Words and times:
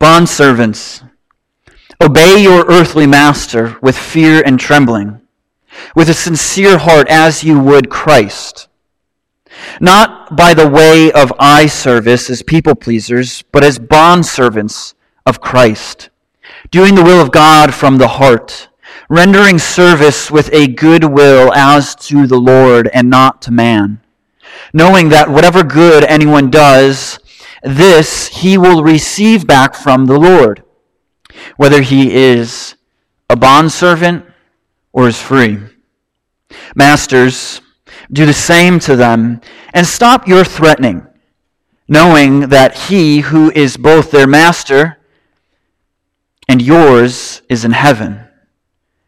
Bondservants, 0.00 1.06
obey 2.02 2.42
your 2.42 2.64
earthly 2.70 3.06
master 3.06 3.76
with 3.82 3.98
fear 3.98 4.42
and 4.46 4.58
trembling, 4.58 5.20
with 5.94 6.08
a 6.08 6.14
sincere 6.14 6.78
heart 6.78 7.06
as 7.10 7.44
you 7.44 7.60
would 7.60 7.90
Christ. 7.90 8.68
Not 9.78 10.34
by 10.34 10.54
the 10.54 10.66
way 10.66 11.12
of 11.12 11.34
eye 11.38 11.66
service 11.66 12.30
as 12.30 12.42
people 12.42 12.74
pleasers, 12.74 13.42
but 13.52 13.62
as 13.62 13.78
bondservants 13.78 14.94
of 15.26 15.42
Christ, 15.42 16.08
doing 16.70 16.94
the 16.94 17.04
will 17.04 17.20
of 17.20 17.30
God 17.30 17.74
from 17.74 17.98
the 17.98 18.08
heart, 18.08 18.70
rendering 19.10 19.58
service 19.58 20.30
with 20.30 20.48
a 20.54 20.66
good 20.66 21.04
will 21.04 21.52
as 21.52 21.94
to 21.96 22.26
the 22.26 22.40
Lord 22.40 22.88
and 22.94 23.10
not 23.10 23.42
to 23.42 23.50
man, 23.50 24.00
knowing 24.72 25.10
that 25.10 25.28
whatever 25.28 25.62
good 25.62 26.04
anyone 26.04 26.50
does, 26.50 27.18
this 27.62 28.28
he 28.28 28.56
will 28.56 28.82
receive 28.82 29.46
back 29.46 29.74
from 29.74 30.06
the 30.06 30.18
Lord, 30.18 30.62
whether 31.56 31.82
he 31.82 32.14
is 32.14 32.74
a 33.28 33.36
bondservant 33.36 34.24
or 34.92 35.08
is 35.08 35.20
free. 35.20 35.58
Masters, 36.74 37.60
do 38.12 38.26
the 38.26 38.32
same 38.32 38.78
to 38.80 38.96
them, 38.96 39.40
and 39.72 39.86
stop 39.86 40.26
your 40.26 40.44
threatening, 40.44 41.06
knowing 41.86 42.48
that 42.48 42.76
he 42.76 43.20
who 43.20 43.50
is 43.52 43.76
both 43.76 44.10
their 44.10 44.26
master 44.26 44.98
and 46.48 46.60
yours 46.60 47.42
is 47.48 47.64
in 47.64 47.70
heaven, 47.70 48.26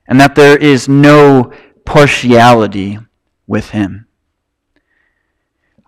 and 0.07 0.21
that 0.21 0.37
there 0.37 0.57
is 0.57 0.89
no 0.89 1.53
partiality 1.85 2.99
with 3.49 3.71
him. 3.71 4.07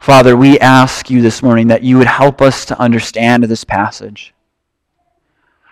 Father, 0.05 0.37
we 0.37 0.59
ask 0.59 1.09
you 1.09 1.23
this 1.23 1.43
morning 1.43 1.69
that 1.69 1.83
you 1.83 1.97
would 1.97 2.07
help 2.07 2.43
us 2.43 2.67
to 2.67 2.79
understand 2.79 3.43
this 3.45 3.65
passage, 3.65 4.35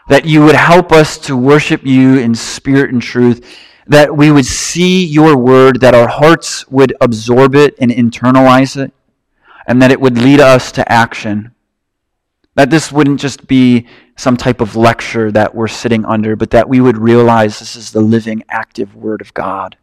that 0.09 0.25
you 0.25 0.43
would 0.43 0.55
help 0.55 0.91
us 0.91 1.19
to 1.19 1.37
worship 1.37 1.85
you 1.85 2.17
in 2.17 2.35
spirit 2.35 2.95
and 2.95 3.03
truth, 3.03 3.59
that 3.89 4.17
we 4.17 4.31
would 4.31 4.47
see 4.47 5.05
your 5.05 5.37
word, 5.37 5.83
that 5.83 5.95
our 5.95 6.09
hearts 6.09 6.67
would 6.69 6.95
absorb 7.03 7.55
it 7.55 7.75
and 7.79 7.91
internalize 7.91 8.83
it, 8.83 8.95
and 9.67 9.83
that 9.83 9.91
it 9.91 10.01
would 10.01 10.17
lead 10.17 10.41
us 10.41 10.73
to 10.73 10.91
action. 10.91 11.55
That 12.55 12.71
this 12.71 12.91
wouldn't 12.91 13.21
just 13.21 13.47
be 13.47 13.87
some 14.17 14.39
type 14.39 14.63
of 14.63 14.77
lecture 14.77 15.31
that 15.31 15.55
we're 15.55 15.69
sitting 15.69 16.07
under, 16.07 16.37
but 16.37 16.53
that 16.53 16.71
we 16.71 16.81
would 16.81 16.97
realize 16.97 17.59
this 17.59 17.77
is 17.77 17.93
the 17.93 18.01
living, 18.01 18.45
active 18.49 18.97
Word 18.97 19.21
of 19.21 19.35
God. 19.35 19.77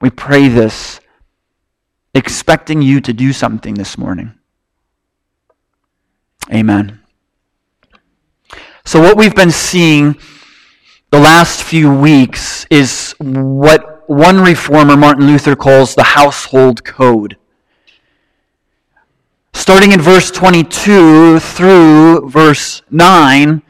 We 0.00 0.10
pray 0.10 0.48
this 0.48 1.00
expecting 2.14 2.82
you 2.82 3.00
to 3.00 3.12
do 3.12 3.32
something 3.32 3.74
this 3.74 3.98
morning. 3.98 4.32
Amen. 6.52 7.00
So, 8.84 9.00
what 9.00 9.16
we've 9.16 9.34
been 9.34 9.50
seeing 9.50 10.16
the 11.10 11.18
last 11.18 11.62
few 11.62 11.92
weeks 11.92 12.66
is 12.70 13.14
what 13.18 14.08
one 14.08 14.40
reformer, 14.40 14.96
Martin 14.96 15.26
Luther, 15.26 15.56
calls 15.56 15.94
the 15.94 16.02
household 16.02 16.84
code. 16.84 17.36
Starting 19.52 19.92
in 19.92 20.00
verse 20.00 20.30
22 20.30 21.40
through 21.40 22.28
verse 22.30 22.82
9, 22.90 23.60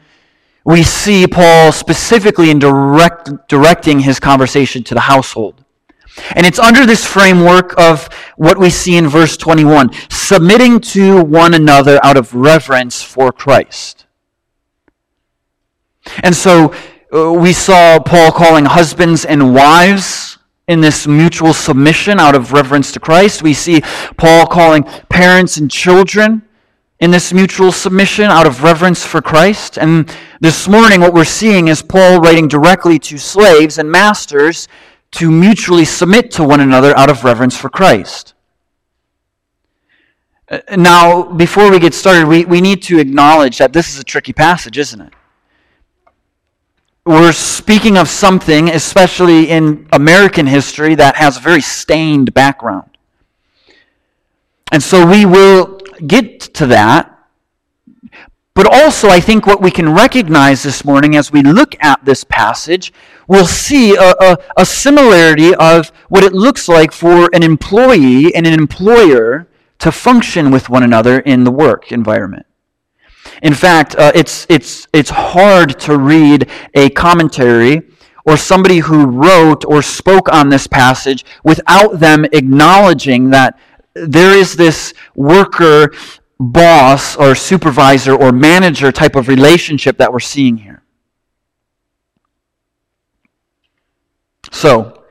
we 0.63 0.83
see 0.83 1.25
Paul 1.27 1.71
specifically 1.71 2.51
in 2.51 2.59
direct, 2.59 3.31
directing 3.47 3.99
his 3.99 4.19
conversation 4.19 4.83
to 4.83 4.93
the 4.93 5.01
household. 5.01 5.65
And 6.35 6.45
it's 6.45 6.59
under 6.59 6.85
this 6.85 7.05
framework 7.05 7.79
of 7.79 8.07
what 8.37 8.57
we 8.57 8.69
see 8.69 8.97
in 8.97 9.07
verse 9.07 9.37
21 9.37 9.91
submitting 10.09 10.79
to 10.79 11.23
one 11.23 11.53
another 11.53 11.99
out 12.03 12.17
of 12.17 12.33
reverence 12.33 13.01
for 13.01 13.31
Christ. 13.31 14.05
And 16.23 16.35
so 16.35 16.73
uh, 17.13 17.33
we 17.33 17.53
saw 17.53 17.99
Paul 17.99 18.31
calling 18.31 18.65
husbands 18.65 19.25
and 19.25 19.53
wives 19.53 20.37
in 20.67 20.81
this 20.81 21.07
mutual 21.07 21.53
submission 21.53 22.19
out 22.19 22.35
of 22.35 22.53
reverence 22.53 22.91
to 22.91 22.99
Christ. 22.99 23.41
We 23.41 23.53
see 23.53 23.81
Paul 24.17 24.45
calling 24.45 24.83
parents 25.09 25.57
and 25.57 25.69
children 25.69 26.43
in 26.99 27.11
this 27.11 27.33
mutual 27.33 27.71
submission 27.71 28.25
out 28.25 28.45
of 28.45 28.61
reverence 28.61 29.05
for 29.05 29.21
Christ. 29.21 29.77
And 29.77 30.13
this 30.41 30.67
morning, 30.67 30.99
what 30.99 31.13
we're 31.13 31.23
seeing 31.23 31.69
is 31.69 31.81
Paul 31.81 32.19
writing 32.19 32.47
directly 32.47 32.99
to 32.99 33.17
slaves 33.17 33.77
and 33.79 33.91
masters 33.91 34.67
to 35.11 35.31
mutually 35.31 35.85
submit 35.85 36.31
to 36.31 36.43
one 36.43 36.59
another 36.59 36.95
out 36.97 37.09
of 37.09 37.23
reverence 37.23 37.57
for 37.57 37.69
Christ. 37.69 38.33
Uh, 40.49 40.59
now, 40.77 41.23
before 41.23 41.69
we 41.69 41.79
get 41.79 41.93
started, 41.93 42.27
we, 42.27 42.45
we 42.45 42.61
need 42.61 42.81
to 42.83 42.99
acknowledge 42.99 43.57
that 43.57 43.73
this 43.73 43.93
is 43.93 43.99
a 43.99 44.03
tricky 44.03 44.33
passage, 44.33 44.77
isn't 44.77 45.01
it? 45.01 45.13
We're 47.05 47.31
speaking 47.31 47.97
of 47.97 48.07
something, 48.07 48.69
especially 48.69 49.49
in 49.49 49.87
American 49.91 50.45
history, 50.45 50.95
that 50.95 51.15
has 51.15 51.37
a 51.37 51.39
very 51.39 51.61
stained 51.61 52.33
background. 52.33 52.97
And 54.71 54.83
so 54.83 55.07
we 55.07 55.25
will 55.25 55.79
get 56.05 56.39
to 56.55 56.67
that. 56.67 57.18
But 58.55 58.67
also, 58.71 59.07
I 59.07 59.19
think 59.19 59.45
what 59.45 59.61
we 59.61 59.71
can 59.71 59.93
recognize 59.93 60.63
this 60.63 60.83
morning 60.83 61.15
as 61.15 61.31
we 61.31 61.41
look 61.41 61.75
at 61.81 62.03
this 62.03 62.23
passage 62.23 62.91
we'll 63.29 63.45
see 63.45 63.95
a, 63.95 64.13
a, 64.19 64.37
a 64.57 64.65
similarity 64.65 65.55
of 65.55 65.89
what 66.09 66.23
it 66.23 66.33
looks 66.33 66.67
like 66.67 66.91
for 66.91 67.29
an 67.31 67.43
employee 67.43 68.35
and 68.35 68.45
an 68.45 68.53
employer 68.53 69.47
to 69.77 69.91
function 69.91 70.51
with 70.51 70.67
one 70.67 70.83
another 70.83 71.19
in 71.19 71.45
the 71.45 71.51
work 71.51 71.93
environment. 71.93 72.45
In 73.43 73.53
fact, 73.53 73.95
uh, 73.95 74.11
it's, 74.15 74.45
it's, 74.49 74.87
it's 74.91 75.11
hard 75.11 75.79
to 75.81 75.97
read 75.97 76.49
a 76.73 76.89
commentary 76.89 77.83
or 78.25 78.35
somebody 78.35 78.79
who 78.79 79.05
wrote 79.05 79.63
or 79.65 79.81
spoke 79.81 80.27
on 80.33 80.49
this 80.49 80.65
passage 80.67 81.23
without 81.43 81.99
them 81.99 82.25
acknowledging 82.33 83.29
that 83.29 83.57
there 83.93 84.35
is 84.35 84.55
this 84.55 84.93
worker 85.15 85.93
boss 86.39 87.15
or 87.17 87.35
supervisor 87.35 88.13
or 88.15 88.31
manager 88.31 88.91
type 88.91 89.15
of 89.15 89.27
relationship 89.27 89.97
that 89.97 90.11
we're 90.13 90.19
seeing 90.19 90.57
here. 90.57 90.81
So, 94.51 95.03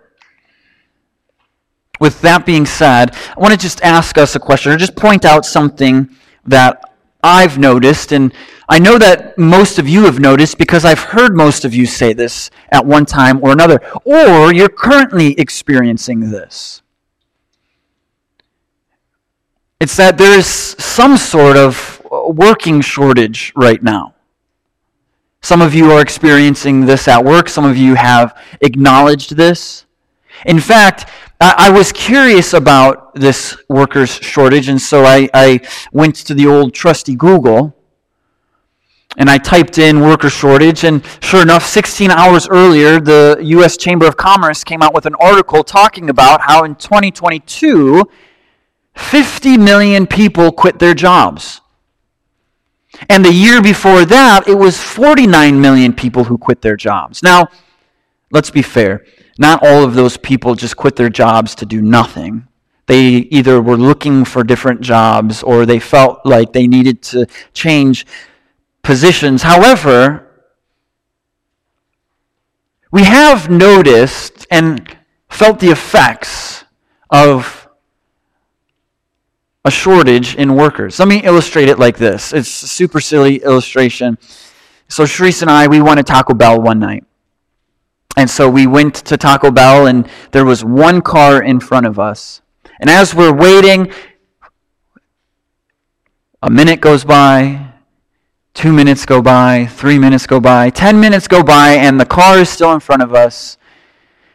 with 2.00 2.20
that 2.22 2.46
being 2.46 2.64
said, 2.64 3.14
I 3.14 3.40
want 3.40 3.52
to 3.52 3.58
just 3.58 3.82
ask 3.82 4.16
us 4.18 4.34
a 4.36 4.40
question 4.40 4.72
or 4.72 4.76
just 4.76 4.96
point 4.96 5.24
out 5.24 5.44
something 5.44 6.08
that 6.46 6.82
I've 7.22 7.58
noticed, 7.58 8.12
and 8.12 8.32
I 8.68 8.78
know 8.78 8.96
that 8.98 9.36
most 9.36 9.78
of 9.78 9.88
you 9.88 10.04
have 10.04 10.20
noticed 10.20 10.56
because 10.56 10.84
I've 10.84 11.00
heard 11.00 11.36
most 11.36 11.64
of 11.64 11.74
you 11.74 11.84
say 11.84 12.12
this 12.12 12.50
at 12.70 12.86
one 12.86 13.04
time 13.04 13.42
or 13.42 13.52
another, 13.52 13.80
or 14.04 14.52
you're 14.52 14.68
currently 14.68 15.38
experiencing 15.38 16.30
this. 16.30 16.82
It's 19.80 19.96
that 19.96 20.18
there 20.18 20.36
is 20.36 20.46
some 20.46 21.16
sort 21.16 21.56
of 21.56 22.02
working 22.10 22.80
shortage 22.80 23.52
right 23.54 23.80
now. 23.80 24.14
Some 25.40 25.62
of 25.62 25.72
you 25.72 25.92
are 25.92 26.00
experiencing 26.00 26.84
this 26.84 27.06
at 27.06 27.24
work. 27.24 27.48
Some 27.48 27.64
of 27.64 27.76
you 27.76 27.94
have 27.94 28.36
acknowledged 28.60 29.36
this. 29.36 29.86
In 30.46 30.58
fact, 30.58 31.08
I 31.40 31.70
was 31.70 31.92
curious 31.92 32.52
about 32.54 33.14
this 33.14 33.56
workers' 33.68 34.10
shortage, 34.10 34.68
and 34.68 34.82
so 34.82 35.04
I, 35.04 35.28
I, 35.32 35.60
went 35.92 36.16
to 36.26 36.34
the 36.34 36.48
old 36.48 36.74
trusty 36.74 37.14
Google 37.14 37.76
and 39.16 39.30
I 39.30 39.38
typed 39.38 39.78
in 39.78 40.00
worker 40.00 40.30
shortage, 40.30 40.84
and 40.84 41.04
sure 41.20 41.42
enough, 41.42 41.64
16 41.64 42.10
hours 42.10 42.48
earlier, 42.48 43.00
the 43.00 43.38
U.S. 43.40 43.76
Chamber 43.76 44.06
of 44.06 44.16
Commerce 44.16 44.62
came 44.62 44.82
out 44.82 44.94
with 44.94 45.06
an 45.06 45.14
article 45.16 45.64
talking 45.64 46.10
about 46.10 46.40
how 46.42 46.64
in 46.64 46.74
2022, 46.74 48.04
50 48.98 49.56
million 49.56 50.06
people 50.06 50.52
quit 50.52 50.78
their 50.78 50.92
jobs. 50.92 51.60
And 53.08 53.24
the 53.24 53.32
year 53.32 53.62
before 53.62 54.04
that, 54.04 54.48
it 54.48 54.54
was 54.54 54.78
49 54.82 55.60
million 55.60 55.92
people 55.92 56.24
who 56.24 56.36
quit 56.36 56.60
their 56.60 56.76
jobs. 56.76 57.22
Now, 57.22 57.48
let's 58.30 58.50
be 58.50 58.60
fair. 58.60 59.04
Not 59.38 59.64
all 59.64 59.84
of 59.84 59.94
those 59.94 60.16
people 60.16 60.54
just 60.54 60.76
quit 60.76 60.96
their 60.96 61.08
jobs 61.08 61.54
to 61.56 61.66
do 61.66 61.80
nothing. 61.80 62.48
They 62.86 63.28
either 63.30 63.62
were 63.62 63.76
looking 63.76 64.24
for 64.24 64.42
different 64.42 64.80
jobs 64.80 65.42
or 65.42 65.64
they 65.64 65.78
felt 65.78 66.26
like 66.26 66.52
they 66.52 66.66
needed 66.66 67.00
to 67.02 67.26
change 67.54 68.04
positions. 68.82 69.42
However, 69.42 70.26
we 72.90 73.04
have 73.04 73.48
noticed 73.48 74.46
and 74.50 74.96
felt 75.28 75.60
the 75.60 75.70
effects 75.70 76.64
of 77.10 77.67
a 79.64 79.70
shortage 79.70 80.34
in 80.36 80.54
workers. 80.54 80.98
Let 80.98 81.08
me 81.08 81.22
illustrate 81.22 81.68
it 81.68 81.78
like 81.78 81.98
this. 81.98 82.32
It's 82.32 82.62
a 82.62 82.68
super 82.68 83.00
silly 83.00 83.36
illustration. 83.42 84.18
So 84.88 85.04
Sharice 85.04 85.42
and 85.42 85.50
I, 85.50 85.66
we 85.66 85.80
went 85.80 85.98
to 85.98 86.04
Taco 86.04 86.34
Bell 86.34 86.60
one 86.60 86.78
night. 86.78 87.04
And 88.16 88.28
so 88.28 88.48
we 88.48 88.66
went 88.66 88.94
to 88.94 89.16
Taco 89.16 89.50
Bell, 89.50 89.86
and 89.86 90.08
there 90.32 90.44
was 90.44 90.64
one 90.64 91.02
car 91.02 91.42
in 91.42 91.60
front 91.60 91.86
of 91.86 91.98
us. 91.98 92.40
And 92.80 92.88
as 92.88 93.14
we're 93.14 93.32
waiting, 93.32 93.92
A 96.40 96.48
minute 96.48 96.80
goes 96.80 97.04
by, 97.04 97.72
two 98.54 98.72
minutes 98.72 99.04
go 99.04 99.20
by, 99.20 99.66
three 99.66 99.98
minutes 99.98 100.24
go 100.24 100.38
by, 100.38 100.70
ten 100.70 101.00
minutes 101.00 101.26
go 101.26 101.42
by, 101.42 101.70
and 101.70 101.98
the 101.98 102.06
car 102.06 102.38
is 102.38 102.48
still 102.48 102.72
in 102.72 102.78
front 102.78 103.02
of 103.02 103.12
us. 103.12 103.58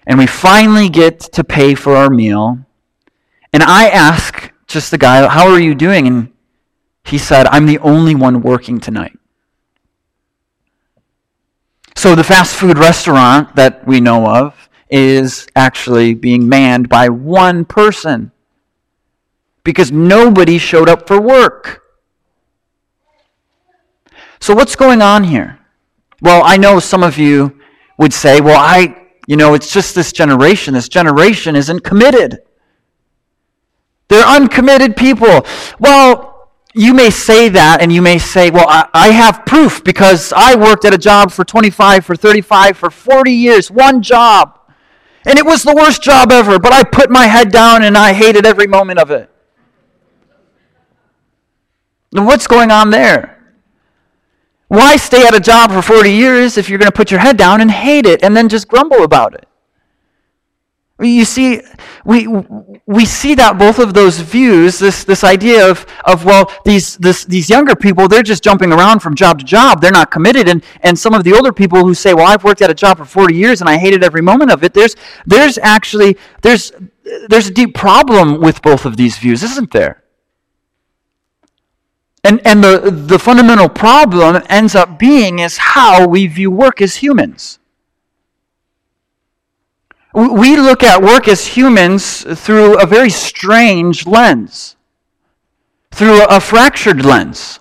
And 0.06 0.20
we 0.20 0.28
finally 0.28 0.90
get 0.90 1.22
to 1.22 1.46
pay 1.46 1.76
for 1.76 1.96
our 1.96 2.10
meal. 2.10 2.58
And 3.54 3.64
I 3.64 3.88
ask 3.88 4.43
just 4.68 4.92
the 4.92 4.98
guy, 4.98 5.28
How 5.28 5.48
are 5.50 5.60
you 5.60 5.76
doing? 5.76 6.08
And 6.08 6.32
he 7.06 7.18
said, 7.18 7.48
I'm 7.48 7.66
the 7.66 7.80
only 7.80 8.16
one 8.16 8.42
working 8.42 8.80
tonight. 8.80 9.18
So 11.96 12.16
the 12.16 12.24
fast 12.24 12.56
food 12.56 12.78
restaurant 12.78 13.56
that 13.56 13.86
we 13.88 14.02
know 14.02 14.28
of 14.28 14.70
is 14.90 15.48
actually 15.56 16.14
being 16.14 16.48
manned 16.48 16.90
by 16.90 17.10
one 17.10 17.66
person 17.66 18.32
because 19.64 19.92
nobody 19.92 20.58
showed 20.58 20.90
up 20.90 21.08
for 21.08 21.22
work. 21.22 21.84
So, 24.40 24.54
what's 24.54 24.76
going 24.76 25.02
on 25.02 25.24
here? 25.24 25.60
Well, 26.22 26.42
I 26.44 26.58
know 26.58 26.80
some 26.80 27.04
of 27.04 27.18
you 27.18 27.60
would 27.98 28.14
say, 28.14 28.42
well, 28.42 28.60
I, 28.60 29.08
you 29.26 29.38
know, 29.38 29.54
it's 29.54 29.72
just 29.72 29.96
this 29.96 30.12
generation. 30.12 30.74
This 30.74 30.90
generation 30.90 31.56
isn't 31.56 31.80
committed. 31.86 32.40
They're 34.14 34.28
uncommitted 34.28 34.96
people. 34.96 35.44
Well, 35.80 36.52
you 36.76 36.94
may 36.94 37.10
say 37.10 37.50
that, 37.50 37.82
and 37.82 37.92
you 37.92 38.00
may 38.00 38.20
say, 38.20 38.52
well, 38.52 38.68
I, 38.70 38.88
I 38.94 39.08
have 39.10 39.44
proof 39.44 39.84
because 39.84 40.32
I 40.36 40.56
worked 40.56 40.86
at 40.86 40.94
a 40.94 41.00
job 41.00 41.32
for 41.32 41.44
25, 41.44 42.06
for 42.06 42.16
35, 42.16 42.78
for 42.78 42.92
40 42.92 43.32
years, 43.32 43.72
one 43.72 44.04
job. 44.04 44.60
And 45.26 45.40
it 45.40 45.46
was 45.48 45.64
the 45.64 45.74
worst 45.74 46.04
job 46.04 46.32
ever, 46.32 46.60
but 46.60 46.72
I 46.72 46.84
put 46.84 47.10
my 47.10 47.26
head 47.26 47.52
down 47.52 47.84
and 47.84 47.98
I 47.98 48.14
hated 48.14 48.46
every 48.46 48.68
moment 48.68 49.00
of 49.00 49.10
it. 49.10 49.32
What's 52.12 52.46
going 52.46 52.70
on 52.70 52.92
there? 52.92 53.44
Why 54.68 54.96
stay 54.98 55.26
at 55.26 55.34
a 55.34 55.40
job 55.40 55.72
for 55.72 55.82
40 55.82 56.12
years 56.12 56.60
if 56.60 56.70
you're 56.70 56.78
going 56.78 56.92
to 56.92 56.96
put 56.96 57.10
your 57.10 57.20
head 57.20 57.38
down 57.38 57.62
and 57.62 57.72
hate 57.72 58.06
it 58.06 58.24
and 58.24 58.38
then 58.38 58.48
just 58.48 58.68
grumble 58.68 59.04
about 59.04 59.34
it? 59.34 59.48
You 61.00 61.26
see, 61.26 61.62
we, 62.06 62.28
we 62.86 63.06
see 63.06 63.34
that 63.36 63.58
both 63.58 63.80
of 63.80 63.96
those 63.96 64.20
views, 64.20 64.78
this, 64.78 65.04
this 65.04 65.24
idea 65.24 65.70
of, 65.70 65.88
of 66.06 66.24
well, 66.24 66.52
these, 66.66 66.98
this, 66.98 67.26
these 67.26 67.50
younger 67.50 67.76
people, 67.76 68.08
they're 68.08 68.22
just 68.22 68.44
jumping 68.44 68.72
around 68.72 69.00
from 69.00 69.16
job 69.16 69.40
to 69.40 69.46
job. 69.46 69.82
They're 69.82 69.92
not 69.92 70.12
committed. 70.12 70.48
And, 70.48 70.64
and 70.82 70.98
some 70.98 71.16
of 71.16 71.24
the 71.24 71.34
older 71.34 71.52
people 71.52 71.84
who 71.84 71.96
say, 71.96 72.14
well, 72.14 72.28
I've 72.28 72.44
worked 72.44 72.62
at 72.62 72.70
a 72.70 72.76
job 72.76 73.00
for 73.00 73.06
40 73.06 73.34
years 73.36 73.60
and 73.60 73.70
I 73.70 73.78
hated 73.78 74.04
every 74.04 74.22
moment 74.22 74.52
of 74.52 74.64
it, 74.64 74.76
there's, 74.76 74.96
there's 75.26 75.58
actually, 75.58 76.16
there's, 76.44 76.72
there's 77.28 77.48
a 77.48 77.54
deep 77.54 77.74
problem 77.74 78.40
with 78.40 78.62
both 78.62 78.86
of 78.86 78.96
these 78.96 79.18
views, 79.18 79.42
isn't 79.42 79.72
there? 79.72 80.04
And, 82.24 82.40
and 82.46 82.64
the, 82.64 82.92
the 82.92 83.20
fundamental 83.20 83.68
problem 83.68 84.42
ends 84.48 84.76
up 84.76 85.00
being 85.00 85.40
is 85.40 85.58
how 85.58 86.08
we 86.08 86.28
view 86.28 86.52
work 86.52 86.82
as 86.82 86.98
humans. 86.98 87.60
We 90.14 90.56
look 90.58 90.84
at 90.84 91.02
work 91.02 91.28
as 91.28 91.48
humans 91.48 92.24
through 92.40 92.80
a 92.80 92.86
very 92.86 93.10
strange 93.10 94.06
lens, 94.06 94.76
through 95.92 96.24
a 96.26 96.40
fractured 96.40 97.04
lens. 97.04 97.60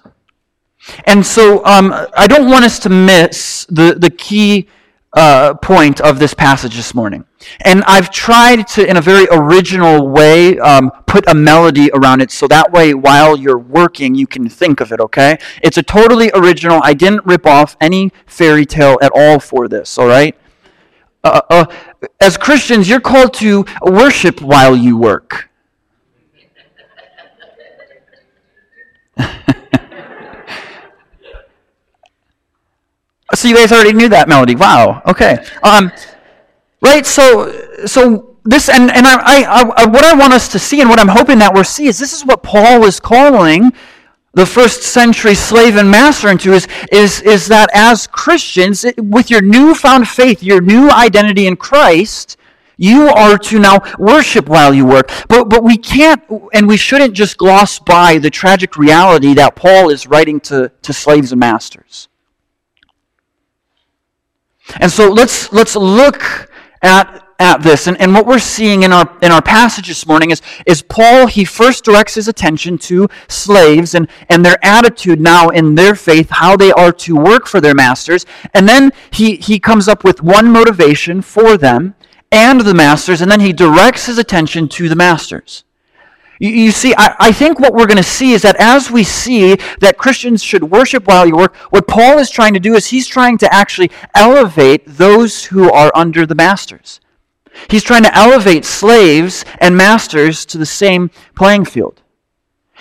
And 1.05 1.25
so 1.25 1.65
um, 1.65 1.93
I 2.15 2.27
don't 2.27 2.51
want 2.51 2.65
us 2.65 2.79
to 2.81 2.89
miss 2.91 3.65
the, 3.71 3.95
the 3.99 4.11
key 4.11 4.69
uh, 5.15 5.55
point 5.55 6.01
of 6.01 6.19
this 6.19 6.35
passage 6.35 6.75
this 6.75 6.95
morning. 6.95 7.25
And 7.63 7.83
I've 7.85 8.11
tried 8.11 8.67
to, 8.69 8.89
in 8.89 8.97
a 8.97 9.01
very 9.01 9.27
original 9.31 10.09
way, 10.09 10.59
um, 10.59 10.91
put 11.07 11.29
a 11.29 11.35
melody 11.35 11.91
around 11.93 12.23
it 12.23 12.31
so 12.31 12.47
that 12.49 12.73
way 12.73 12.95
while 12.95 13.37
you're 13.37 13.59
working, 13.59 14.15
you 14.15 14.27
can 14.27 14.49
think 14.49 14.81
of 14.81 14.93
it, 14.93 15.01
okay? 15.01 15.39
It's 15.63 15.77
a 15.77 15.83
totally 15.83 16.31
original. 16.35 16.81
I 16.83 16.95
didn't 16.95 17.25
rip 17.25 17.47
off 17.47 17.77
any 17.81 18.13
fairy 18.27 18.65
tale 18.65 18.99
at 19.03 19.13
all 19.15 19.39
for 19.39 19.69
this, 19.69 19.99
all 19.99 20.07
right? 20.07 20.37
Uh, 21.25 21.41
uh, 21.51 21.65
as 22.21 22.37
Christians, 22.37 22.89
you're 22.89 23.01
called 23.01 23.35
to 23.35 23.65
worship 23.83 24.41
while 24.41 24.77
you 24.77 24.97
work. 24.97 25.51
So 33.35 33.49
you 33.49 33.57
guys 33.57 33.73
already 33.73 33.95
knew 33.95 34.11
that 34.11 34.29
melody. 34.29 34.55
Wow. 34.55 35.03
Okay. 35.07 35.45
Um, 35.63 35.91
right. 36.83 37.07
So 37.07 37.87
so 37.87 38.37
this 38.45 38.69
and 38.69 38.91
and 38.91 39.07
I, 39.07 39.43
I, 39.43 39.61
I 39.63 39.87
what 39.87 40.05
I 40.05 40.15
want 40.15 40.35
us 40.35 40.49
to 40.49 40.59
see 40.59 40.81
and 40.81 40.91
what 40.91 40.99
I'm 40.99 41.09
hoping 41.09 41.39
that 41.39 41.55
we'll 41.55 41.65
see 41.65 41.87
is 41.87 41.99
this 41.99 42.13
is 42.13 42.27
what 42.27 42.43
Paul 42.43 42.85
is 42.85 43.01
calling 43.01 43.73
the 44.35 44.47
first 44.47 44.83
century 44.83 45.35
slave 45.35 45.77
and 45.77 45.91
master 45.91 46.29
into 46.29 46.53
is, 46.53 46.67
is, 46.91 47.21
is 47.21 47.49
that 47.49 47.69
as 47.75 48.07
Christians, 48.07 48.85
with 48.97 49.31
your 49.31 49.43
newfound 49.43 50.09
faith, 50.09 50.43
your 50.43 50.61
new 50.61 50.91
identity 50.91 51.47
in 51.47 51.57
Christ, 51.57 52.39
you 52.79 53.09
are 53.09 53.37
to 53.37 53.59
now 53.59 53.79
worship 53.99 54.49
while 54.49 54.73
you 54.73 54.87
work. 54.87 55.11
But, 55.29 55.49
but 55.51 55.63
we 55.63 55.77
can't 55.77 56.23
and 56.55 56.67
we 56.67 56.77
shouldn't 56.77 57.15
just 57.15 57.37
gloss 57.37 57.79
by 57.79 58.19
the 58.19 58.31
tragic 58.31 58.77
reality 58.77 59.35
that 59.35 59.55
Paul 59.55 59.91
is 59.91 60.07
writing 60.07 60.41
to, 60.41 60.73
to 60.81 60.93
slaves 60.93 61.33
and 61.33 61.41
masters. 61.41 62.09
And 64.81 64.91
so 64.91 65.11
let's, 65.11 65.53
let's 65.53 65.77
look 65.77 66.51
at, 66.81 67.22
at 67.43 67.63
this. 67.63 67.89
And, 67.89 68.01
and 68.01 68.15
what 68.15 68.25
we're 68.25 68.39
seeing 68.39 68.85
in 68.85 68.93
our, 68.93 69.13
in 69.21 69.33
our 69.33 69.43
passage 69.43 69.89
this 69.89 70.07
morning 70.07 70.31
is, 70.31 70.41
is 70.65 70.81
Paul, 70.81 71.27
he 71.27 71.45
first 71.45 71.85
directs 71.85 72.15
his 72.15 72.29
attention 72.29 72.79
to 72.79 73.09
slaves 73.29 73.95
and, 73.95 74.09
and 74.31 74.45
their 74.45 74.57
attitude 74.65 75.21
now 75.21 75.49
in 75.49 75.75
their 75.75 75.95
faith, 75.95 76.31
how 76.31 76.57
they 76.57 76.73
are 76.73 76.93
to 76.93 77.17
work 77.17 77.47
for 77.47 77.61
their 77.61 77.75
masters. 77.75 78.25
And 78.55 78.69
then 78.69 78.93
he, 79.11 79.37
he 79.37 79.59
comes 79.59 79.89
up 79.89 80.05
with 80.05 80.23
one 80.23 80.51
motivation 80.51 81.21
for 81.21 81.59
them 81.59 81.95
and 82.31 82.63
the 82.63 82.75
masters, 82.75 83.21
and 83.21 83.31
then 83.31 83.41
he 83.41 83.53
directs 83.53 84.07
his 84.07 84.17
attention 84.17 84.69
to 84.69 84.89
the 84.89 84.97
masters. 84.97 85.65
You, 86.39 86.49
you 86.49 86.71
see, 86.71 86.95
I, 86.97 87.15
I 87.19 87.33
think 87.33 87.61
what 87.61 87.75
we're 87.75 87.87
going 87.87 87.99
to 87.99 88.03
see 88.03 88.33
is 88.33 88.43
that 88.43 88.57
as 88.59 88.91
we 88.91 89.05
see 89.05 89.57
that 89.81 89.99
Christians 89.99 90.43
should 90.43 90.65
worship 90.65 91.07
while 91.07 91.27
you 91.27 91.37
work, 91.37 91.55
what 91.71 91.87
Paul 91.87 92.19
is 92.19 92.31
trying 92.31 92.55
to 92.55 92.61
do 92.61 92.75
is 92.75 92.87
he's 92.87 93.07
trying 93.07 93.37
to 93.39 93.53
actually 93.53 93.91
elevate 94.15 94.83
those 94.87 95.45
who 95.45 95.71
are 95.71 95.93
under 95.95 96.25
the 96.25 96.35
masters. 96.35 97.01
He's 97.69 97.83
trying 97.83 98.03
to 98.05 98.17
elevate 98.17 98.65
slaves 98.65 99.45
and 99.61 99.77
masters 99.77 100.45
to 100.47 100.59
the 100.59 100.67
same 100.67 101.11
playing 101.35 101.65
field. 101.65 102.03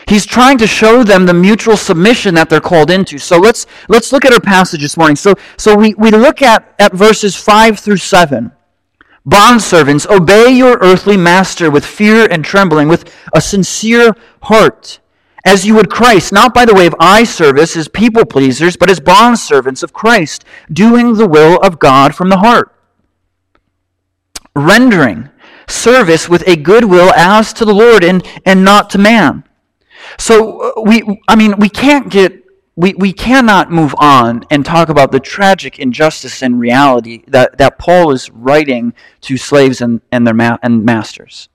He's 0.07 0.25
trying 0.25 0.57
to 0.59 0.68
show 0.68 1.03
them 1.03 1.25
the 1.25 1.33
mutual 1.33 1.77
submission 1.77 2.35
that 2.35 2.50
they're 2.50 2.59
called 2.59 2.89
into. 2.89 3.18
So 3.18 3.38
let's, 3.38 3.65
let's 3.87 4.11
look 4.11 4.25
at 4.25 4.33
our 4.33 4.40
passage 4.40 4.81
this 4.81 4.97
morning. 4.97 5.16
So, 5.16 5.35
so 5.57 5.75
we, 5.75 5.94
we 5.95 6.11
look 6.11 6.42
at, 6.42 6.73
at 6.80 6.94
verses 6.94 7.35
5 7.35 7.80
through 7.80 7.97
7. 7.97 8.51
Bondservants, 9.28 10.09
obey 10.09 10.49
your 10.49 10.80
earthly 10.81 11.18
master 11.18 11.69
with 11.69 11.85
fear 11.85 12.25
and 12.25 12.44
trembling, 12.44 12.87
with 12.87 13.13
a 13.33 13.40
sincere 13.40 14.16
heart, 14.42 14.99
as 15.45 15.66
you 15.66 15.75
would 15.75 15.92
Christ, 15.92 16.33
not 16.33 16.56
by 16.56 16.66
the 16.66 16.73
way 16.73 16.87
of 16.87 16.95
eye 16.99 17.23
service 17.23 17.78
as 17.78 17.87
people 17.87 18.25
pleasers, 18.25 18.75
but 18.75 18.90
as 18.90 18.99
bondservants 18.99 19.83
of 19.83 19.94
Christ, 19.94 20.44
doing 20.73 21.13
the 21.13 21.28
will 21.28 21.59
of 21.59 21.78
God 21.78 22.16
from 22.16 22.30
the 22.30 22.40
heart. 22.40 22.75
Rendering 24.56 25.30
service 25.68 26.28
with 26.28 26.48
a 26.48 26.56
good 26.56 26.86
will 26.86 27.12
as 27.14 27.54
to 27.54 27.66
the 27.66 27.74
Lord 27.74 28.04
and, 28.04 28.26
and 28.46 28.64
not 28.64 28.90
to 28.92 28.98
man. 28.98 29.44
So 30.18 30.74
uh, 30.78 30.81
we, 30.81 31.22
I 31.28 31.36
mean, 31.36 31.58
we 31.58 31.70
can't 31.70 32.10
get 32.10 32.42
we, 32.76 32.94
we 32.94 33.12
cannot 33.12 33.70
move 33.70 33.94
on 34.00 34.44
and 34.50 34.66
talk 34.66 34.90
about 34.90 35.12
the 35.12 35.20
tragic 35.20 35.78
injustice 35.78 36.42
and 36.42 36.60
reality 36.60 37.24
that, 37.28 37.58
that 37.58 37.78
Paul 37.78 38.12
is 38.12 38.30
writing 38.30 38.94
to 39.22 39.38
slaves 39.38 39.81
and, 39.81 40.02
and 40.12 40.26
their 40.26 40.34
ma- 40.34 40.58
and 40.64 40.86
masters. 40.86 41.50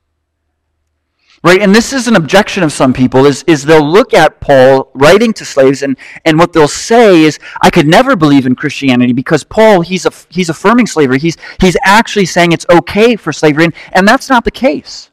Right? 1.47 1.63
And 1.63 1.73
this 1.73 1.93
is 1.93 2.09
an 2.09 2.17
objection 2.17 2.65
of 2.65 2.73
some 2.73 2.93
people 2.93 3.25
is, 3.25 3.45
is 3.47 3.63
they'll 3.63 3.89
look 3.89 4.13
at 4.13 4.41
Paul 4.41 4.91
writing 4.95 5.33
to 5.35 5.45
slaves 5.45 5.81
and, 5.85 5.97
and 6.25 6.41
what 6.41 6.53
they'll 6.53 6.67
say 6.67 7.23
is, 7.23 7.39
I 7.63 7.71
could 7.71 7.87
never 7.87 8.17
believe 8.17 8.47
in 8.47 8.57
Christianity 8.57 9.13
because 9.13 9.45
Paul, 9.45 9.83
he's, 9.83 10.07
a, 10.07 10.13
he's 10.29 10.49
affirming 10.49 10.89
slavery. 10.89 11.21
He's, 11.21 11.37
he's 11.61 11.77
actually 11.85 12.27
saying 12.27 12.51
it's 12.51 12.67
okay 12.69 13.15
for 13.15 13.33
slavery. 13.33 13.67
And, 13.67 13.75
and 13.93 14.09
that's 14.09 14.29
not 14.29 14.43
the 14.43 14.51
case. 14.51 15.13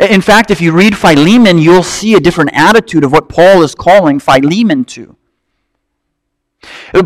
In 0.00 0.22
fact, 0.22 0.50
if 0.50 0.60
you 0.60 0.72
read 0.72 0.96
Philemon, 0.98 1.58
you'll 1.58 1.84
see 1.84 2.14
a 2.14 2.20
different 2.20 2.50
attitude 2.52 3.04
of 3.04 3.12
what 3.12 3.28
Paul 3.28 3.62
is 3.62 3.76
calling 3.76 4.18
Philemon 4.18 4.84
to. 4.86 5.16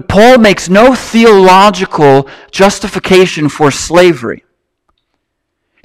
Paul 0.09 0.39
makes 0.39 0.71
no 0.71 0.95
theological 0.95 2.27
justification 2.51 3.51
for 3.51 3.71
slavery. 3.71 4.43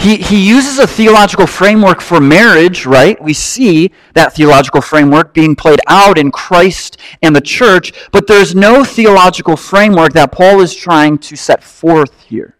He, 0.03 0.17
he 0.17 0.45
uses 0.45 0.79
a 0.79 0.85
theological 0.85 1.47
framework 1.47 2.01
for 2.01 2.19
marriage, 2.19 2.85
right? 2.85 3.21
We 3.23 3.33
see 3.33 3.93
that 4.15 4.35
theological 4.35 4.81
framework 4.81 5.33
being 5.33 5.55
played 5.55 5.79
out 5.87 6.17
in 6.17 6.29
Christ 6.29 6.97
and 7.21 7.33
the 7.33 7.39
church, 7.39 7.93
but 8.11 8.27
there's 8.27 8.53
no 8.53 8.83
theological 8.83 9.55
framework 9.55 10.11
that 10.11 10.33
Paul 10.33 10.59
is 10.59 10.75
trying 10.75 11.19
to 11.19 11.37
set 11.37 11.63
forth 11.63 12.23
here. 12.23 12.57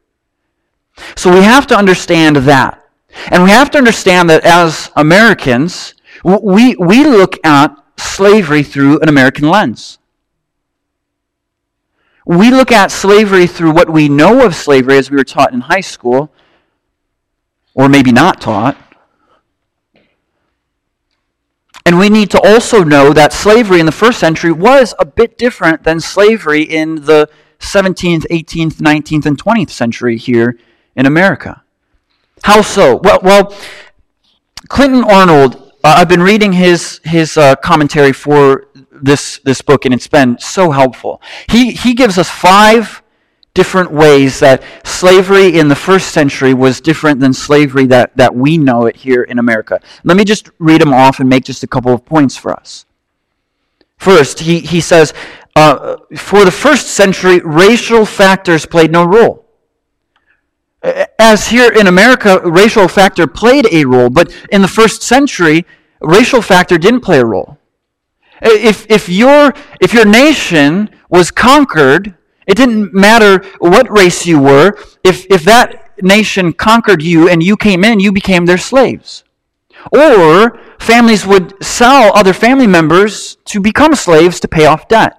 So 1.18 1.34
we 1.34 1.42
have 1.42 1.68
to 1.68 1.76
understand 1.76 2.38
that. 2.38 2.82
And 3.28 3.44
we 3.44 3.50
have 3.50 3.70
to 3.72 3.78
understand 3.78 4.30
that 4.30 4.46
as 4.46 4.90
Americans, 4.96 5.96
we, 6.24 6.78
we 6.78 7.04
look 7.04 7.46
at 7.46 7.76
slavery 7.98 8.64
through 8.64 9.02
an 9.02 9.10
American 9.10 9.50
lens. 9.50 10.00
We 12.26 12.52
look 12.52 12.72
at 12.72 12.90
slavery 12.90 13.48
through 13.48 13.72
what 13.74 13.90
we 13.90 14.08
know 14.08 14.46
of 14.46 14.56
slavery 14.56 14.98
as 14.98 15.12
we 15.12 15.18
were 15.18 15.26
taught 15.26 15.52
in 15.52 15.60
high 15.60 15.82
school, 15.82 16.32
or 17.76 17.90
maybe 17.90 18.12
not 18.12 18.42
taught. 18.42 18.78
And 21.86 22.00
we 22.00 22.10
need 22.10 22.32
to 22.32 22.42
also 22.42 22.84
know 22.84 23.12
that 23.12 23.34
slavery 23.34 23.80
in 23.80 23.86
the 23.86 23.92
first 23.92 24.20
century 24.20 24.52
was 24.52 24.96
a 25.00 25.06
bit 25.06 25.38
different 25.38 25.84
than 25.84 26.00
slavery 26.00 26.64
in 26.64 26.96
the 27.06 27.30
17th, 27.60 28.26
18th, 28.32 28.76
19th, 28.76 29.26
and 29.26 29.42
20th 29.42 29.70
century 29.70 30.18
here 30.18 30.58
in 30.96 31.06
America. 31.06 31.64
How 32.44 32.62
so? 32.62 32.98
Well, 33.04 33.20
well 33.22 33.56
Clinton 34.70 35.04
Arnold, 35.04 35.56
uh, 35.84 35.96
I've 35.98 36.10
been 36.10 36.24
reading 36.24 36.54
his, 36.54 37.02
his 37.04 37.38
uh, 37.38 37.56
commentary 37.58 38.14
for 38.14 38.68
this, 38.92 39.40
this 39.44 39.62
book, 39.62 39.84
and 39.86 39.94
it's 39.94 40.08
been 40.08 40.38
so 40.40 40.72
helpful. 40.72 41.22
He, 41.50 41.72
he 41.72 41.94
gives 41.94 42.18
us 42.18 42.30
five 42.30 43.03
different 43.54 43.92
ways 43.92 44.40
that 44.40 44.64
slavery 44.84 45.60
in 45.60 45.68
the 45.68 45.76
first 45.76 46.12
century 46.12 46.54
was 46.54 46.82
different 46.82 47.20
than 47.20 47.34
slavery 47.34 47.86
that, 47.86 48.16
that 48.18 48.34
we 48.34 48.58
know 48.58 48.86
it 48.88 48.96
here 48.96 49.24
in 49.24 49.38
America. 49.38 49.80
Let 50.04 50.18
me 50.18 50.26
just 50.26 50.50
read 50.58 50.82
them 50.82 50.94
off 50.94 51.20
and 51.20 51.30
make 51.30 51.44
just 51.44 51.64
a 51.64 51.68
couple 51.68 51.94
of 51.94 52.04
points 52.04 52.36
for 52.36 52.52
us. 52.52 52.86
First, 53.98 54.40
he, 54.40 54.60
he 54.60 54.82
says, 54.82 55.14
uh, 55.56 55.98
for 56.18 56.44
the 56.44 56.52
first 56.52 56.88
century, 56.88 57.40
racial 57.42 58.06
factors 58.06 58.66
played 58.66 58.92
no 58.92 59.06
role. 59.06 59.46
As 61.18 61.48
here 61.48 61.72
in 61.72 61.88
America, 61.88 62.42
racial 62.44 62.88
factor 62.88 63.28
played 63.28 63.68
a 63.72 63.86
role, 63.86 64.10
but 64.10 64.36
in 64.52 64.62
the 64.62 64.68
first 64.68 65.04
century, 65.04 65.66
racial 66.02 66.42
factor 66.42 66.78
didn't 66.78 67.02
play 67.02 67.20
a 67.20 67.26
role. 67.26 67.58
If, 68.42 68.90
if, 68.90 69.08
your, 69.08 69.54
if 69.80 69.94
your 69.94 70.06
nation 70.06 70.90
was 71.08 71.32
conquered, 71.32 72.18
it 72.48 72.56
didn't 72.56 72.94
matter 72.94 73.46
what 73.60 73.90
race 73.90 74.26
you 74.26 74.40
were. 74.40 74.78
If, 75.04 75.26
if 75.30 75.44
that 75.44 76.02
nation 76.02 76.54
conquered 76.54 77.02
you 77.02 77.30
and 77.30 77.42
you 77.42 77.56
came 77.58 77.84
in, 77.84 78.00
you 78.00 78.12
became 78.12 78.46
their 78.46 78.58
slaves. 78.58 79.24
Or 79.92 80.60
families 80.80 81.26
would 81.26 81.62
sell 81.64 82.12
other 82.16 82.34
family 82.34 82.68
members 82.68 83.38
to 83.46 83.60
become 83.60 83.96
slaves 83.96 84.40
to 84.42 84.48
pay 84.48 84.66
off 84.66 84.88
debt. 84.88 85.18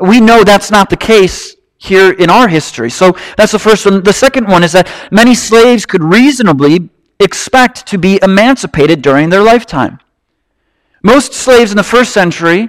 We 0.00 0.20
know 0.20 0.42
that's 0.42 0.70
not 0.70 0.90
the 0.90 0.96
case 0.96 1.56
here 1.78 2.10
in 2.12 2.30
our 2.30 2.48
history. 2.48 2.90
So 2.90 3.16
that's 3.36 3.52
the 3.52 3.58
first 3.58 3.84
one. 3.84 4.02
The 4.02 4.12
second 4.12 4.48
one 4.48 4.64
is 4.64 4.72
that 4.72 4.90
many 5.10 5.34
slaves 5.34 5.86
could 5.86 6.02
reasonably 6.02 6.90
expect 7.20 7.86
to 7.86 7.98
be 7.98 8.18
emancipated 8.22 9.02
during 9.02 9.30
their 9.30 9.42
lifetime. 9.42 10.00
Most 11.02 11.32
slaves 11.32 11.70
in 11.70 11.76
the 11.76 11.82
first 11.82 12.12
century 12.12 12.68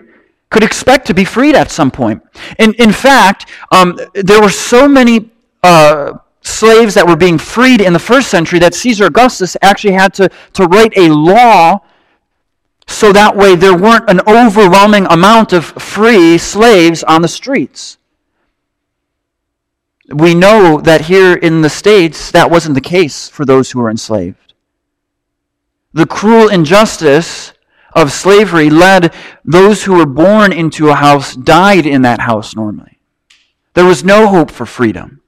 could 0.50 0.64
expect 0.64 1.08
to 1.08 1.14
be 1.14 1.25
freed 1.25 1.56
at 1.56 1.72
some 1.72 1.92
point. 1.92 2.22
In, 2.60 2.74
in 2.75 2.92
fact, 2.92 3.50
um, 3.72 4.00
there 4.14 4.42
were 4.42 4.50
so 4.50 4.88
many 4.88 5.32
uh, 5.64 6.14
slaves 6.42 6.94
that 6.94 7.08
were 7.08 7.16
being 7.16 7.38
freed 7.38 7.82
in 7.82 7.94
the 7.94 8.00
first 8.00 8.30
century 8.30 8.60
that 8.60 8.74
Caesar 8.74 9.06
Augustus 9.06 9.58
actually 9.62 9.94
had 9.94 10.14
to, 10.14 10.30
to 10.54 10.66
write 10.66 10.96
a 10.98 11.10
law 11.10 11.80
so 12.88 13.12
that 13.12 13.36
way 13.36 13.56
there 13.56 13.75
weren't 13.75 14.10
an 14.10 14.22
overwhelming 14.28 15.08
amount 15.08 15.54
of 15.54 15.66
free 15.66 16.38
slaves 16.38 17.04
on 17.04 17.22
the 17.22 17.28
streets. 17.28 17.98
We 20.10 20.36
know 20.36 20.80
that 20.82 21.02
here 21.02 21.34
in 21.34 21.62
the 21.62 21.70
States, 21.70 22.30
that 22.32 22.52
wasn't 22.52 22.75
the 22.75 22.82
case 22.82 23.28
for 23.28 23.44
those 23.44 23.72
who 23.72 23.80
were 23.80 23.90
enslaved. 23.90 24.54
The 25.94 26.06
cruel 26.06 26.50
injustice 26.50 27.54
of 27.96 28.12
slavery 28.12 28.70
led 28.70 29.14
those 29.46 29.84
who 29.84 29.94
were 29.94 30.06
born 30.06 30.52
into 30.52 30.90
a 30.90 30.96
house 30.96 31.36
died 31.36 31.86
in 31.86 32.02
that 32.02 32.20
house 32.20 32.56
normally. 32.56 33.00
There 33.74 33.86
was 33.86 34.04
no 34.04 34.28
hope 34.28 34.52
for 34.52 34.66
freedom. 34.66 35.22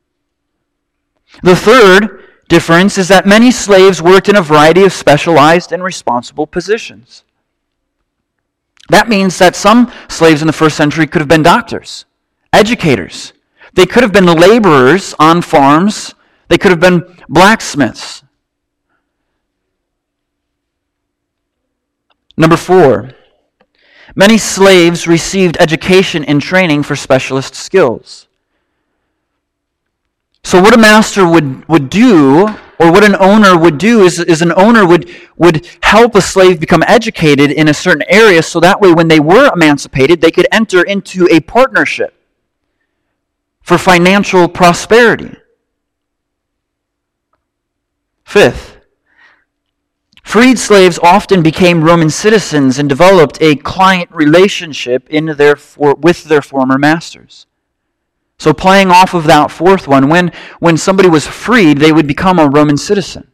The 1.43 1.55
third 1.55 2.23
difference 2.49 2.97
is 2.97 3.07
that 3.07 3.25
many 3.25 3.51
slaves 3.51 4.01
worked 4.01 4.29
in 4.29 4.35
a 4.35 4.41
variety 4.41 4.83
of 4.83 4.93
specialized 4.93 5.71
and 5.71 5.83
responsible 5.83 6.47
positions. 6.47 7.23
That 8.89 9.09
means 9.09 9.37
that 9.39 9.55
some 9.55 9.91
slaves 10.07 10.41
in 10.41 10.47
the 10.47 10.53
first 10.53 10.77
century 10.77 11.07
could 11.07 11.19
have 11.19 11.27
been 11.27 11.43
doctors, 11.43 12.05
educators. 12.53 13.33
They 13.73 13.85
could 13.85 14.03
have 14.03 14.13
been 14.13 14.25
laborers 14.25 15.13
on 15.19 15.41
farms. 15.41 16.15
They 16.47 16.57
could 16.57 16.71
have 16.71 16.79
been 16.79 17.03
blacksmiths. 17.27 18.23
Number 22.37 22.55
four, 22.55 23.11
many 24.15 24.37
slaves 24.37 25.07
received 25.07 25.57
education 25.59 26.23
and 26.23 26.41
training 26.41 26.83
for 26.83 26.95
specialist 26.95 27.55
skills. 27.55 28.27
So, 30.43 30.61
what 30.61 30.73
a 30.73 30.77
master 30.77 31.27
would, 31.27 31.67
would 31.67 31.89
do 31.89 32.47
or 32.79 32.91
what 32.91 33.03
an 33.03 33.15
owner 33.15 33.57
would 33.57 33.77
do 33.77 34.03
is, 34.03 34.19
is 34.19 34.41
an 34.41 34.53
owner 34.53 34.85
would, 34.85 35.09
would 35.35 35.67
help 35.81 36.15
a 36.15 36.21
slave 36.21 36.59
become 36.59 36.83
educated 36.87 37.51
in 37.51 37.67
a 37.67 37.73
certain 37.73 38.03
area 38.07 38.43
so 38.43 38.59
that 38.59 38.79
way 38.79 38.93
when 38.93 39.07
they 39.07 39.19
were 39.19 39.51
emancipated, 39.53 40.21
they 40.21 40.31
could 40.31 40.47
enter 40.51 40.83
into 40.83 41.27
a 41.31 41.39
partnership 41.39 42.13
for 43.61 43.77
financial 43.77 44.47
prosperity. 44.47 45.35
Fifth, 48.23 48.76
freed 50.27 50.59
slaves 50.59 50.99
often 51.01 51.41
became 51.41 51.83
Roman 51.83 52.09
citizens 52.09 52.77
and 52.77 52.89
developed 52.89 53.37
a 53.41 53.55
client 53.55 54.09
relationship 54.11 55.09
in 55.09 55.25
their 55.37 55.55
for, 55.55 55.95
with 55.95 56.25
their 56.25 56.41
former 56.41 56.77
masters. 56.77 57.47
So, 58.37 58.53
playing 58.53 58.91
off 58.91 59.13
of 59.13 59.23
that 59.23 59.51
fourth 59.51 59.87
one, 59.87 60.09
when, 60.09 60.31
when 60.59 60.77
somebody 60.77 61.07
was 61.07 61.25
freed, 61.25 61.77
they 61.77 61.93
would 61.93 62.07
become 62.07 62.39
a 62.39 62.49
Roman 62.49 62.77
citizen. 62.77 63.31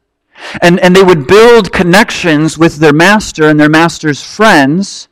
And, 0.62 0.80
and 0.80 0.96
they 0.96 1.04
would 1.04 1.28
build 1.28 1.74
connections 1.74 2.58
with 2.58 2.78
their 2.78 2.94
master 2.94 3.50
and 3.50 3.60
their 3.60 3.70
master's 3.70 4.24
friends 4.24 5.08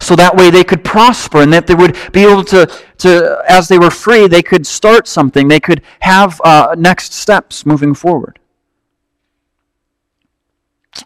so 0.00 0.16
that 0.16 0.36
way 0.36 0.50
they 0.50 0.64
could 0.64 0.84
prosper 0.84 1.42
and 1.42 1.52
that 1.52 1.66
they 1.66 1.74
would 1.74 1.96
be 2.12 2.24
able 2.24 2.44
to, 2.44 2.66
to 2.98 3.42
as 3.48 3.68
they 3.68 3.78
were 3.78 3.90
free, 3.90 4.26
they 4.28 4.42
could 4.42 4.66
start 4.66 5.06
something. 5.06 5.48
They 5.48 5.60
could 5.60 5.82
have 6.00 6.40
uh, 6.44 6.74
next 6.78 7.12
steps 7.12 7.66
moving 7.66 7.94
forward. 7.94 8.38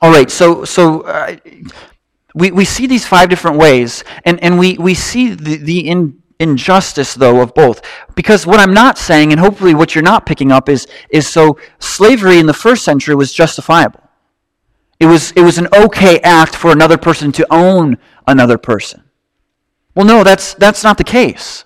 All 0.03 0.11
right, 0.11 0.31
so, 0.31 0.65
so 0.65 1.03
uh, 1.03 1.37
we, 2.35 2.51
we 2.51 2.65
see 2.65 2.87
these 2.87 3.07
five 3.07 3.29
different 3.29 3.57
ways, 3.57 4.05
and, 4.25 4.43
and 4.43 4.59
we, 4.59 4.77
we 4.79 4.95
see 4.95 5.31
the, 5.31 5.57
the 5.57 5.89
in, 5.89 6.23
injustice, 6.39 7.15
though, 7.15 7.41
of 7.41 7.55
both. 7.55 7.81
Because 8.15 8.47
what 8.47 8.61
I'm 8.61 8.75
not 8.75 8.99
saying, 8.99 9.33
and 9.33 9.41
hopefully 9.41 9.75
what 9.75 9.95
you're 9.95 10.03
not 10.03 10.27
picking 10.27 10.53
up, 10.53 10.69
is, 10.69 10.87
is 11.11 11.27
so 11.27 11.59
slavery 11.79 12.39
in 12.39 12.47
the 12.47 12.55
first 12.55 12.85
century 12.85 13.15
was 13.15 13.33
justifiable. 13.33 14.01
It 14.99 15.07
was, 15.07 15.33
it 15.33 15.43
was 15.43 15.59
an 15.59 15.69
okay 15.75 16.21
act 16.21 16.57
for 16.57 16.73
another 16.73 16.97
person 16.99 17.33
to 17.33 17.47
own 17.51 17.99
another 18.27 18.59
person. 18.59 19.05
Well, 19.95 20.07
no, 20.07 20.25
that's, 20.25 20.55
that's 20.55 20.83
not 20.83 20.99
the 20.99 21.05
case. 21.05 21.65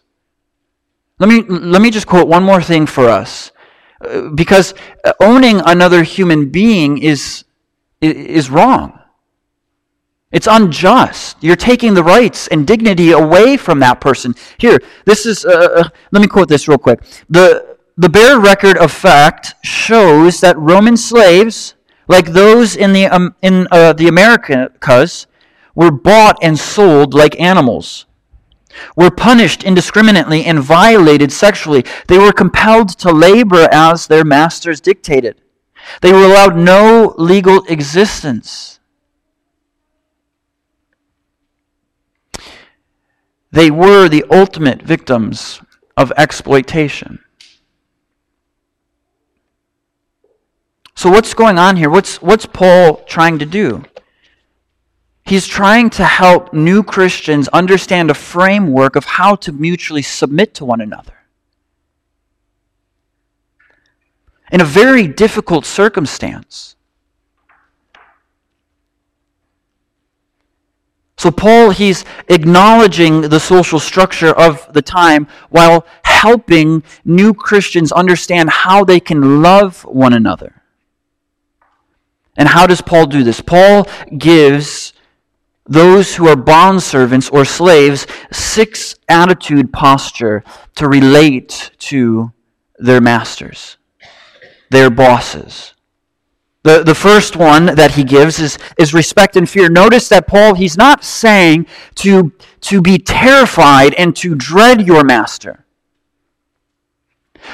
Let 1.18 1.28
me, 1.28 1.42
let 1.42 1.82
me 1.82 1.90
just 1.90 2.06
quote 2.06 2.28
one 2.28 2.44
more 2.44 2.62
thing 2.62 2.86
for 2.86 3.08
us. 3.08 3.50
Uh, 4.00 4.30
because 4.30 4.74
owning 5.20 5.60
another 5.64 6.02
human 6.02 6.50
being 6.50 6.98
is, 6.98 7.44
is 8.00 8.50
wrong. 8.50 8.98
It's 10.32 10.46
unjust. 10.46 11.38
You're 11.40 11.56
taking 11.56 11.94
the 11.94 12.04
rights 12.04 12.46
and 12.48 12.66
dignity 12.66 13.10
away 13.10 13.56
from 13.56 13.80
that 13.80 14.00
person. 14.00 14.34
Here, 14.58 14.78
this 15.04 15.26
is, 15.26 15.44
uh, 15.44 15.68
uh, 15.76 15.88
let 16.12 16.22
me 16.22 16.28
quote 16.28 16.48
this 16.48 16.68
real 16.68 16.78
quick. 16.78 17.02
The, 17.28 17.76
the 17.96 18.08
bare 18.08 18.38
record 18.38 18.78
of 18.78 18.92
fact 18.92 19.54
shows 19.64 20.40
that 20.40 20.56
Roman 20.56 20.96
slaves, 20.96 21.74
like 22.06 22.26
those 22.26 22.76
in 22.76 22.92
the, 22.92 23.06
um, 23.06 23.34
in, 23.42 23.66
uh, 23.72 23.92
the 23.92 24.06
Americas, 24.06 25.26
were 25.74 25.90
bought 25.90 26.38
and 26.42 26.56
sold 26.56 27.12
like 27.12 27.38
animals, 27.40 28.06
were 28.96 29.10
punished 29.10 29.64
indiscriminately 29.64 30.44
and 30.44 30.60
violated 30.60 31.32
sexually. 31.32 31.84
They 32.06 32.18
were 32.18 32.32
compelled 32.32 32.90
to 33.00 33.10
labor 33.10 33.68
as 33.72 34.06
their 34.06 34.24
masters 34.24 34.80
dictated. 34.80 35.40
They 36.00 36.12
were 36.12 36.24
allowed 36.24 36.56
no 36.56 37.14
legal 37.18 37.64
existence. 37.64 38.80
They 43.52 43.70
were 43.70 44.08
the 44.08 44.24
ultimate 44.30 44.82
victims 44.82 45.60
of 45.96 46.12
exploitation. 46.16 47.20
So, 50.94 51.10
what's 51.10 51.34
going 51.34 51.58
on 51.58 51.76
here? 51.76 51.90
What's, 51.90 52.20
what's 52.20 52.46
Paul 52.46 52.96
trying 53.06 53.38
to 53.38 53.46
do? 53.46 53.84
He's 55.24 55.46
trying 55.46 55.90
to 55.90 56.04
help 56.04 56.52
new 56.52 56.82
Christians 56.82 57.48
understand 57.48 58.10
a 58.10 58.14
framework 58.14 58.96
of 58.96 59.04
how 59.04 59.36
to 59.36 59.52
mutually 59.52 60.02
submit 60.02 60.54
to 60.54 60.64
one 60.64 60.80
another. 60.80 61.19
In 64.50 64.60
a 64.60 64.64
very 64.64 65.06
difficult 65.06 65.64
circumstance. 65.64 66.76
So, 71.16 71.30
Paul, 71.30 71.70
he's 71.70 72.06
acknowledging 72.28 73.20
the 73.20 73.38
social 73.38 73.78
structure 73.78 74.30
of 74.30 74.72
the 74.72 74.80
time 74.80 75.28
while 75.50 75.86
helping 76.02 76.82
new 77.04 77.34
Christians 77.34 77.92
understand 77.92 78.48
how 78.48 78.84
they 78.84 79.00
can 79.00 79.42
love 79.42 79.82
one 79.82 80.14
another. 80.14 80.62
And 82.38 82.48
how 82.48 82.66
does 82.66 82.80
Paul 82.80 83.06
do 83.06 83.22
this? 83.22 83.42
Paul 83.42 83.86
gives 84.16 84.94
those 85.66 86.14
who 86.16 86.26
are 86.26 86.36
bondservants 86.36 87.30
or 87.32 87.44
slaves 87.44 88.06
six 88.32 88.96
attitude 89.08 89.72
posture 89.72 90.42
to 90.76 90.88
relate 90.88 91.70
to 91.78 92.32
their 92.78 93.00
masters, 93.00 93.76
their 94.70 94.90
bosses. 94.90 95.74
The, 96.62 96.82
the 96.82 96.94
first 96.94 97.36
one 97.36 97.66
that 97.66 97.92
he 97.92 98.04
gives 98.04 98.38
is, 98.38 98.58
is 98.78 98.92
respect 98.92 99.36
and 99.36 99.48
fear. 99.48 99.70
Notice 99.70 100.08
that 100.10 100.26
Paul, 100.26 100.54
he's 100.54 100.76
not 100.76 101.04
saying 101.04 101.66
to, 101.96 102.32
to 102.62 102.82
be 102.82 102.98
terrified 102.98 103.94
and 103.94 104.14
to 104.16 104.34
dread 104.34 104.86
your 104.86 105.02
master. 105.02 105.64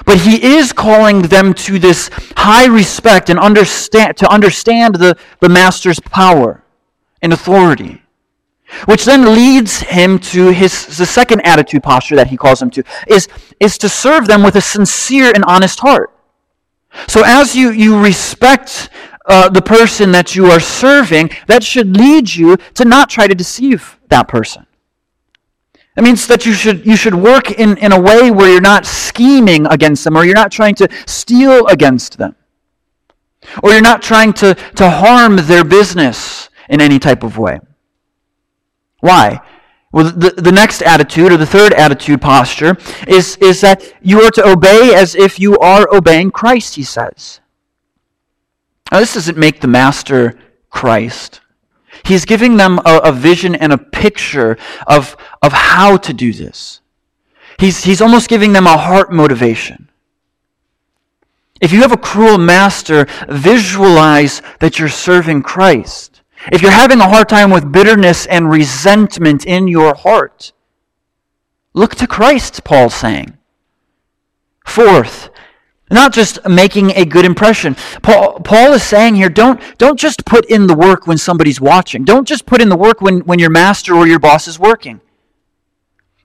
But 0.05 0.19
he 0.19 0.45
is 0.45 0.73
calling 0.73 1.23
them 1.23 1.55
to 1.55 1.79
this 1.79 2.11
high 2.37 2.67
respect 2.67 3.31
and 3.31 3.39
understand, 3.39 4.17
to 4.17 4.29
understand 4.29 4.97
the, 4.97 5.17
the 5.41 5.49
master's 5.49 6.01
power 6.01 6.65
and 7.23 7.33
authority. 7.33 8.03
Which 8.87 9.05
then 9.05 9.33
leads 9.33 9.79
him 9.79 10.19
to 10.19 10.49
his 10.49 10.99
the 10.99 11.07
second 11.07 11.43
attitude 11.43 11.85
posture 11.85 12.17
that 12.17 12.27
he 12.27 12.37
calls 12.37 12.59
them 12.59 12.71
to 12.71 12.83
is, 13.07 13.29
is 13.61 13.79
to 13.79 13.89
serve 13.89 14.27
them 14.27 14.43
with 14.43 14.57
a 14.57 14.61
sincere 14.61 15.31
and 15.33 15.45
honest 15.45 15.79
heart. 15.79 16.16
So 17.09 17.23
as 17.25 17.55
you, 17.55 17.71
you 17.71 18.01
respect 18.03 18.91
uh, 19.27 19.49
the 19.49 19.63
person 19.63 20.13
that 20.13 20.35
you 20.35 20.47
are 20.47 20.61
serving, 20.61 21.31
that 21.47 21.63
should 21.63 21.97
lead 21.97 22.33
you 22.35 22.57
to 22.75 22.85
not 22.85 23.11
try 23.11 23.27
to 23.27 23.35
deceive 23.35 23.99
that 24.09 24.29
person. 24.29 24.67
It 25.97 26.05
means 26.05 26.27
that 26.27 26.45
you 26.45 26.53
should, 26.53 26.85
you 26.85 26.95
should 26.95 27.15
work 27.15 27.51
in, 27.51 27.79
in 27.79 27.93
a 27.93 28.01
way 28.01 28.31
where 28.31 28.53
you're 28.53 28.61
not 28.61 28.85
scheming 28.85 29.67
against 29.67 30.05
them 30.05 30.17
or 30.17 30.25
you're 30.25 30.35
not 30.35 30.53
trying 30.53 30.75
to 30.77 30.89
steal 31.07 31.67
against 31.69 32.19
them. 32.19 32.37
Or 33.63 33.73
you're 33.73 33.81
not 33.81 34.03
trying 34.03 34.33
to, 34.35 34.55
to 34.55 34.91
harm 34.91 35.37
their 35.37 35.65
business 35.65 36.51
in 36.69 36.81
any 36.81 36.99
type 36.99 37.23
of 37.23 37.39
way. 37.39 37.61
Why? 39.01 39.41
Well, 39.97 40.13
the, 40.13 40.29
the 40.29 40.53
next 40.53 40.83
attitude, 40.83 41.33
or 41.33 41.39
the 41.39 41.47
third 41.47 41.73
attitude 41.73 42.21
posture, 42.21 42.77
is, 43.09 43.39
is 43.39 43.63
that 43.63 43.95
you 44.03 44.21
are 44.21 44.31
to 44.33 44.47
obey 44.47 44.95
as 44.95 45.15
if 45.15 45.41
you 45.41 45.57
are 45.57 45.89
obeying 45.91 46.33
Christ, 46.33 46.75
he 46.75 46.83
says. 46.83 47.41
Now, 48.93 49.01
this 49.01 49.15
doesn't 49.15 49.39
make 49.39 49.63
the 49.63 49.69
master 49.69 50.39
Christ. 50.69 51.41
He's 52.05 52.27
giving 52.27 52.59
them 52.59 52.79
a, 52.85 52.99
a, 53.05 53.11
vision 53.11 53.55
and 53.55 53.73
a 53.73 53.79
picture 53.79 54.59
of, 54.87 55.17
of 55.41 55.55
how 55.55 55.97
to 55.97 56.13
do 56.13 56.31
this. 56.31 56.83
He's, 57.59 57.83
he's 57.83 58.03
almost 58.03 58.29
giving 58.29 58.53
them 58.53 58.67
a 58.67 58.77
heart 58.77 59.11
motivation. 59.11 59.89
If 61.63 61.73
you 61.73 61.81
have 61.81 61.93
a 61.93 61.97
cruel 61.97 62.37
master, 62.37 63.07
visualize 63.31 64.43
that 64.61 64.79
you're 64.79 64.91
serving 64.91 65.43
Christ. 65.43 66.16
If 66.53 66.63
you're 66.63 66.71
having 66.71 67.01
a 67.01 67.09
hard 67.09 67.29
time 67.29 67.51
with 67.51 67.73
bitterness 67.73 68.27
and 68.27 68.51
resentment 68.51 69.45
in 69.45 69.69
your 69.69 69.95
heart, 69.95 70.53
look 71.75 71.95
to 71.97 72.07
Christ, 72.07 72.63
Paul's 72.65 72.95
saying. 72.95 73.37
Fourth, 74.65 75.31
not 75.91 76.13
just 76.13 76.47
making 76.49 76.91
a 76.93 77.05
good 77.05 77.25
impression. 77.25 77.75
Paul, 78.03 78.41
Paul 78.41 78.73
is 78.75 78.83
saying 78.83 79.17
here, 79.17 79.29
don't, 79.29 79.61
don't 79.79 79.99
just 79.99 80.25
put 80.25 80.45
in 80.47 80.67
the 80.67 80.75
work 80.75 81.07
when 81.07 81.19
somebody's 81.19 81.61
watching. 81.61 82.05
Don't 82.05 82.27
just 82.27 82.47
put 82.47 82.61
in 82.61 82.69
the 82.69 82.77
work 82.77 83.01
when, 83.01 83.21
when 83.21 83.39
your 83.39 83.51
master 83.51 83.95
or 83.95 84.07
your 84.07 84.19
boss 84.19 84.49
is 84.49 84.59
working. 84.59 85.01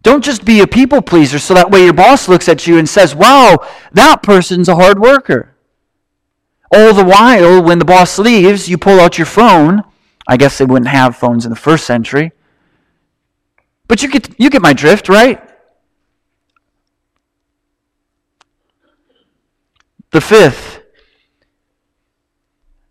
Don't 0.04 0.24
just 0.24 0.46
be 0.46 0.62
a 0.62 0.68
people 0.68 1.02
pleaser 1.02 1.38
so 1.38 1.54
that 1.54 1.70
way 1.70 1.84
your 1.84 1.94
boss 1.94 2.28
looks 2.28 2.50
at 2.50 2.66
you 2.66 2.80
and 2.80 2.90
says, 2.90 3.14
wow, 3.14 3.60
that 3.92 4.24
person's 4.24 4.68
a 4.68 4.76
hard 4.76 5.00
worker. 5.00 5.56
All 6.74 6.94
the 6.94 7.06
while, 7.06 7.62
when 7.62 7.80
the 7.80 7.86
boss 7.86 8.18
leaves, 8.18 8.68
you 8.68 8.78
pull 8.78 9.00
out 9.00 9.18
your 9.18 9.28
phone. 9.28 9.84
I 10.28 10.38
guess 10.38 10.58
they 10.58 10.66
wouldn't 10.66 10.90
have 10.90 11.16
phones 11.16 11.46
in 11.46 11.50
the 11.50 11.56
first 11.56 11.86
century. 11.86 12.32
But 13.88 14.02
you 14.02 14.10
get, 14.10 14.40
you 14.40 14.50
get 14.50 14.62
my 14.62 14.74
drift, 14.74 15.10
right? 15.10 15.42
The 20.12 20.22
fifth 20.22 20.82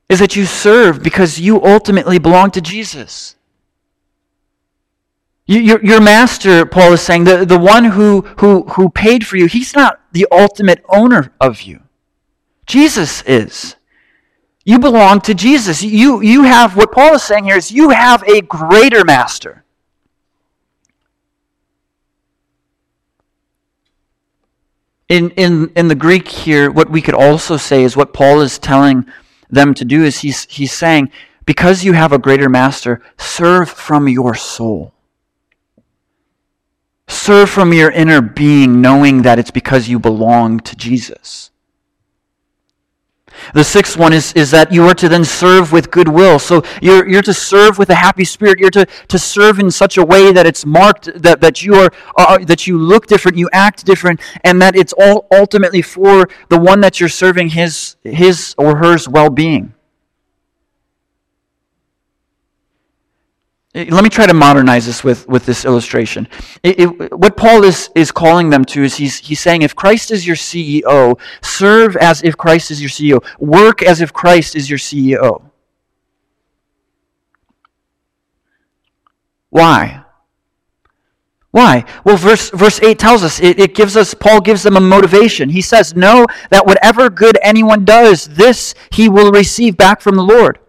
is 0.09 0.19
that 0.19 0.35
you 0.35 0.45
serve 0.45 1.03
because 1.03 1.39
you 1.39 1.63
ultimately 1.65 2.19
belong 2.19 2.51
to 2.51 2.61
Jesus. 2.61 3.37
Your, 5.47 5.85
your 5.85 6.01
master, 6.01 6.65
Paul 6.65 6.93
is 6.93 7.01
saying, 7.01 7.25
the, 7.25 7.45
the 7.45 7.59
one 7.59 7.85
who, 7.85 8.23
who, 8.39 8.63
who 8.65 8.89
paid 8.89 9.27
for 9.27 9.37
you, 9.37 9.47
he's 9.47 9.75
not 9.75 10.01
the 10.13 10.27
ultimate 10.31 10.85
owner 10.89 11.33
of 11.41 11.63
you. 11.63 11.81
Jesus 12.67 13.23
is. 13.23 13.77
You 14.65 14.79
belong 14.79 15.21
to 15.23 15.35
Jesus. 15.35 15.83
You, 15.83 16.21
you 16.21 16.45
have, 16.45 16.77
what 16.77 16.93
Paul 16.93 17.15
is 17.15 17.23
saying 17.23 17.45
here 17.45 17.57
is, 17.57 17.71
you 17.71 17.91
have 17.91 18.23
a 18.25 18.41
greater 18.43 19.05
master. 19.05 19.65
in, 25.11 25.31
in, 25.31 25.73
in 25.75 25.89
the 25.89 25.95
Greek 25.97 26.29
here, 26.29 26.71
what 26.71 26.89
we 26.89 27.03
could 27.03 27.15
also 27.15 27.57
say 27.57 27.83
is 27.83 27.97
what 27.97 28.15
Paul 28.15 28.41
is 28.41 28.59
telling 28.59 29.05
them 29.51 29.75
to 29.75 29.85
do 29.85 30.05
is 30.05 30.21
he's, 30.21 30.45
he's 30.45 30.73
saying, 30.73 31.11
because 31.45 31.83
you 31.83 31.93
have 31.93 32.13
a 32.13 32.19
greater 32.19 32.49
master, 32.49 33.03
serve 33.19 33.69
from 33.69 34.09
your 34.09 34.37
soul. 34.37 34.95
Serve 37.09 37.51
from 37.51 37.73
your 37.73 37.91
inner 37.91 38.21
being, 38.21 38.81
knowing 38.81 39.23
that 39.23 39.41
it's 39.41 39.51
because 39.51 39.89
you 39.89 39.99
belong 39.99 40.61
to 40.61 40.77
Jesus. 40.77 41.50
The 43.55 43.65
sixth 43.65 43.97
one 43.97 44.13
is, 44.13 44.33
is 44.35 44.51
that 44.51 44.73
you 44.73 44.85
are 44.87 44.95
to 44.95 45.09
then 45.09 45.25
serve 45.25 45.73
with 45.73 45.91
goodwill. 45.91 46.39
So 46.39 46.63
you're, 46.81 47.09
you're 47.09 47.23
to 47.23 47.35
serve 47.35 47.79
with 47.79 47.91
a 47.91 47.95
happy 47.95 48.25
spirit. 48.25 48.59
You're 48.59 48.71
to, 48.71 48.87
to 49.09 49.19
serve 49.19 49.59
in 49.59 49.71
such 49.71 49.99
a 49.99 50.05
way 50.05 50.33
that 50.33 50.47
it's 50.47 50.65
marked, 50.65 51.11
that, 51.23 51.41
that, 51.41 51.63
you 51.63 51.75
are, 51.75 51.91
uh, 52.17 52.39
that 52.45 52.67
you 52.67 52.79
look 52.79 53.07
different, 53.07 53.37
you 53.37 53.49
act 53.53 53.85
different, 53.85 54.21
and 54.45 54.61
that 54.63 54.77
it's 54.77 54.95
all 54.99 55.27
ultimately 55.31 55.83
for 55.83 56.29
the 56.49 56.59
one 56.59 56.81
that 56.81 57.01
you're 57.01 57.09
serving 57.09 57.51
his, 57.51 57.97
his 58.05 58.55
or 58.59 58.77
hers 58.77 59.09
well 59.09 59.31
being. 59.31 59.75
Eh, 63.75 63.87
let 63.89 64.03
me 64.03 64.11
try 64.11 64.27
to 64.27 64.35
modernize 64.35 64.87
this 64.87 65.05
with, 65.05 65.29
with 65.29 65.47
this 65.47 65.65
illustration. 65.65 66.27
It, 66.63 66.81
it, 66.81 67.19
what 67.19 67.37
Paul 67.37 67.63
is, 67.63 67.91
is 67.95 68.11
calling 68.11 68.51
them 68.51 68.65
to 68.67 68.83
is 68.83 68.97
he's, 68.97 69.19
he's 69.19 69.41
saying 69.41 69.63
if 69.63 69.77
Christ 69.77 70.11
is 70.11 70.27
your 70.27 70.37
CEO, 70.37 71.19
serve 71.41 71.97
as 71.97 72.23
if 72.25 72.37
Christ 72.37 72.71
is 72.73 72.81
your 72.81 72.91
CEO, 72.91 73.25
work 73.39 73.83
as 73.83 74.01
if 74.01 74.13
Christ 74.13 74.57
is 74.57 74.69
your 74.69 74.79
CEO. 74.79 75.43
Why? 79.51 80.05
Why? 81.53 81.85
Well, 82.05 82.17
verse, 82.17 82.51
verse 82.51 82.81
8 82.81 82.99
tells 82.99 83.23
us, 83.23 83.41
it, 83.41 83.59
it 83.59 83.75
gives 83.75 83.97
us, 83.97 84.15
Paul 84.15 84.41
gives 84.41 84.63
them 84.63 84.77
a 84.77 84.81
motivation. 84.81 85.49
He 85.49 85.61
says, 85.61 85.95
Know 85.95 86.27
that 86.51 86.67
whatever 86.67 87.11
good 87.11 87.39
anyone 87.43 87.85
does, 87.85 88.27
this 88.27 88.75
he 88.93 89.09
will 89.09 89.33
receive 89.33 89.77
back 89.77 90.01
from 90.01 90.15
the 90.17 90.23
Lord. 90.23 90.61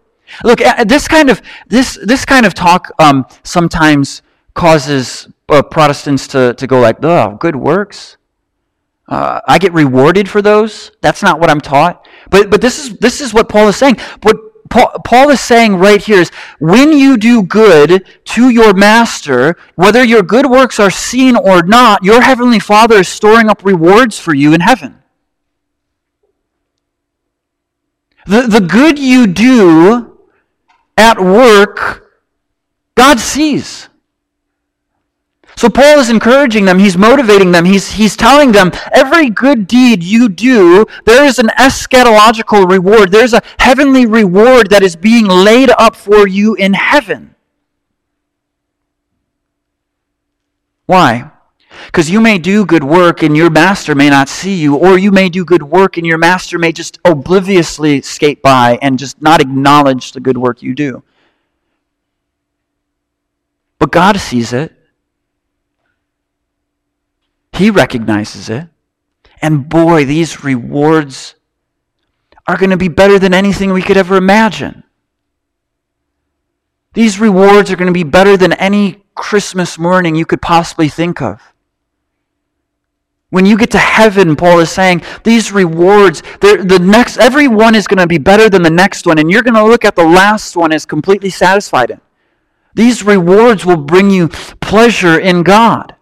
Look, 0.44 0.60
uh, 0.60 0.84
this 0.84 1.08
kind 1.08 1.30
of 1.30 1.42
this 1.68 1.98
this 2.02 2.24
kind 2.24 2.46
of 2.46 2.54
talk 2.54 2.90
um, 2.98 3.26
sometimes 3.42 4.22
causes 4.54 5.28
uh, 5.48 5.62
Protestants 5.62 6.26
to, 6.28 6.54
to 6.54 6.66
go 6.66 6.80
like, 6.80 7.04
"Oh, 7.04 7.36
good 7.38 7.56
works. 7.56 8.16
Uh, 9.08 9.40
I 9.46 9.58
get 9.58 9.72
rewarded 9.72 10.28
for 10.28 10.42
those." 10.42 10.92
That's 11.00 11.22
not 11.22 11.40
what 11.40 11.50
I'm 11.50 11.60
taught. 11.60 12.06
But 12.30 12.50
but 12.50 12.60
this 12.60 12.78
is 12.78 12.98
this 12.98 13.20
is 13.20 13.34
what 13.34 13.48
Paul 13.48 13.68
is 13.68 13.76
saying. 13.76 13.96
What 14.22 14.36
Paul, 14.70 14.90
Paul 15.04 15.30
is 15.30 15.40
saying 15.40 15.76
right 15.76 16.00
here 16.02 16.20
is 16.20 16.30
when 16.58 16.92
you 16.92 17.18
do 17.18 17.42
good 17.42 18.06
to 18.24 18.48
your 18.48 18.72
master, 18.72 19.56
whether 19.74 20.02
your 20.02 20.22
good 20.22 20.46
works 20.46 20.80
are 20.80 20.90
seen 20.90 21.36
or 21.36 21.62
not, 21.62 22.02
your 22.02 22.22
heavenly 22.22 22.58
Father 22.58 22.96
is 22.96 23.08
storing 23.08 23.50
up 23.50 23.64
rewards 23.64 24.18
for 24.18 24.34
you 24.34 24.54
in 24.54 24.60
heaven. 24.60 25.02
The, 28.26 28.42
the 28.42 28.60
good 28.60 28.98
you 28.98 29.26
do 29.26 30.11
at 30.96 31.18
work, 31.20 32.20
God 32.94 33.18
sees. 33.18 33.88
So 35.56 35.68
Paul 35.68 35.98
is 35.98 36.08
encouraging 36.08 36.64
them, 36.64 36.78
he's 36.78 36.96
motivating 36.96 37.52
them, 37.52 37.64
he's, 37.64 37.92
he's 37.92 38.16
telling 38.16 38.52
them 38.52 38.72
every 38.92 39.28
good 39.28 39.66
deed 39.66 40.02
you 40.02 40.28
do, 40.28 40.86
there 41.04 41.24
is 41.24 41.38
an 41.38 41.48
eschatological 41.58 42.68
reward. 42.68 43.12
There's 43.12 43.34
a 43.34 43.42
heavenly 43.58 44.06
reward 44.06 44.70
that 44.70 44.82
is 44.82 44.96
being 44.96 45.26
laid 45.26 45.70
up 45.78 45.94
for 45.94 46.26
you 46.26 46.54
in 46.54 46.72
heaven. 46.72 47.34
Why? 50.86 51.30
Because 51.86 52.10
you 52.10 52.20
may 52.20 52.38
do 52.38 52.64
good 52.64 52.84
work 52.84 53.22
and 53.22 53.36
your 53.36 53.50
master 53.50 53.94
may 53.94 54.10
not 54.10 54.28
see 54.28 54.54
you, 54.54 54.76
or 54.76 54.98
you 54.98 55.10
may 55.10 55.28
do 55.28 55.44
good 55.44 55.62
work 55.62 55.96
and 55.96 56.06
your 56.06 56.18
master 56.18 56.58
may 56.58 56.72
just 56.72 56.98
obliviously 57.04 58.02
skate 58.02 58.42
by 58.42 58.78
and 58.82 58.98
just 58.98 59.20
not 59.20 59.40
acknowledge 59.40 60.12
the 60.12 60.20
good 60.20 60.38
work 60.38 60.62
you 60.62 60.74
do. 60.74 61.02
But 63.78 63.90
God 63.90 64.18
sees 64.18 64.52
it. 64.52 64.72
He 67.52 67.70
recognizes 67.70 68.48
it. 68.48 68.68
And 69.40 69.68
boy, 69.68 70.04
these 70.04 70.44
rewards 70.44 71.34
are 72.46 72.56
going 72.56 72.70
to 72.70 72.76
be 72.76 72.88
better 72.88 73.18
than 73.18 73.34
anything 73.34 73.72
we 73.72 73.82
could 73.82 73.96
ever 73.96 74.16
imagine. 74.16 74.84
These 76.94 77.18
rewards 77.18 77.70
are 77.70 77.76
going 77.76 77.86
to 77.86 77.92
be 77.92 78.04
better 78.04 78.36
than 78.36 78.52
any 78.52 79.04
Christmas 79.14 79.78
morning 79.78 80.14
you 80.14 80.26
could 80.26 80.42
possibly 80.42 80.88
think 80.88 81.20
of. 81.20 81.51
When 83.32 83.46
you 83.46 83.56
get 83.56 83.70
to 83.70 83.78
heaven, 83.78 84.36
Paul 84.36 84.58
is 84.58 84.70
saying, 84.70 85.02
these 85.24 85.52
rewards, 85.52 86.22
the 86.42 86.78
next, 86.82 87.16
every 87.16 87.48
one 87.48 87.74
is 87.74 87.86
going 87.86 87.96
to 87.96 88.06
be 88.06 88.18
better 88.18 88.50
than 88.50 88.60
the 88.60 88.68
next 88.68 89.06
one, 89.06 89.18
and 89.18 89.30
you're 89.30 89.42
going 89.42 89.54
to 89.54 89.64
look 89.64 89.86
at 89.86 89.96
the 89.96 90.04
last 90.04 90.54
one 90.54 90.70
as 90.70 90.84
completely 90.84 91.30
satisfied 91.30 91.92
in. 91.92 92.00
These 92.74 93.02
rewards 93.02 93.64
will 93.64 93.78
bring 93.78 94.10
you 94.10 94.28
pleasure 94.28 95.18
in 95.18 95.44
God. 95.44 95.96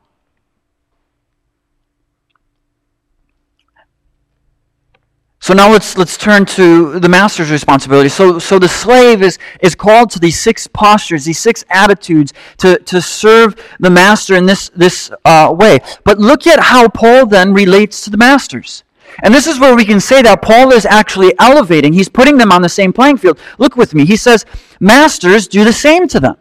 So 5.42 5.54
now 5.54 5.72
let's, 5.72 5.96
let's 5.96 6.18
turn 6.18 6.44
to 6.46 7.00
the 7.00 7.08
master's 7.08 7.50
responsibility. 7.50 8.10
So, 8.10 8.38
so 8.38 8.58
the 8.58 8.68
slave 8.68 9.22
is, 9.22 9.38
is 9.62 9.74
called 9.74 10.10
to 10.10 10.18
these 10.18 10.38
six 10.38 10.66
postures, 10.66 11.24
these 11.24 11.38
six 11.38 11.64
attitudes 11.70 12.34
to, 12.58 12.78
to 12.80 13.00
serve 13.00 13.56
the 13.80 13.88
master 13.88 14.34
in 14.34 14.44
this, 14.44 14.68
this 14.76 15.10
uh, 15.24 15.54
way. 15.58 15.78
But 16.04 16.18
look 16.18 16.46
at 16.46 16.60
how 16.60 16.88
Paul 16.88 17.24
then 17.24 17.54
relates 17.54 18.04
to 18.04 18.10
the 18.10 18.18
masters. 18.18 18.84
And 19.22 19.34
this 19.34 19.46
is 19.46 19.58
where 19.58 19.74
we 19.74 19.86
can 19.86 19.98
say 19.98 20.20
that 20.20 20.42
Paul 20.42 20.72
is 20.72 20.84
actually 20.84 21.32
elevating. 21.38 21.94
He's 21.94 22.10
putting 22.10 22.36
them 22.36 22.52
on 22.52 22.60
the 22.60 22.68
same 22.68 22.92
playing 22.92 23.16
field. 23.16 23.38
Look 23.58 23.76
with 23.76 23.94
me. 23.94 24.04
He 24.04 24.16
says, 24.16 24.44
Masters, 24.78 25.48
do 25.48 25.64
the 25.64 25.72
same 25.72 26.06
to 26.08 26.20
them. 26.20 26.36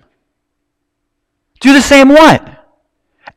Do 1.61 1.73
the 1.73 1.81
same 1.81 2.09
what? 2.09 2.58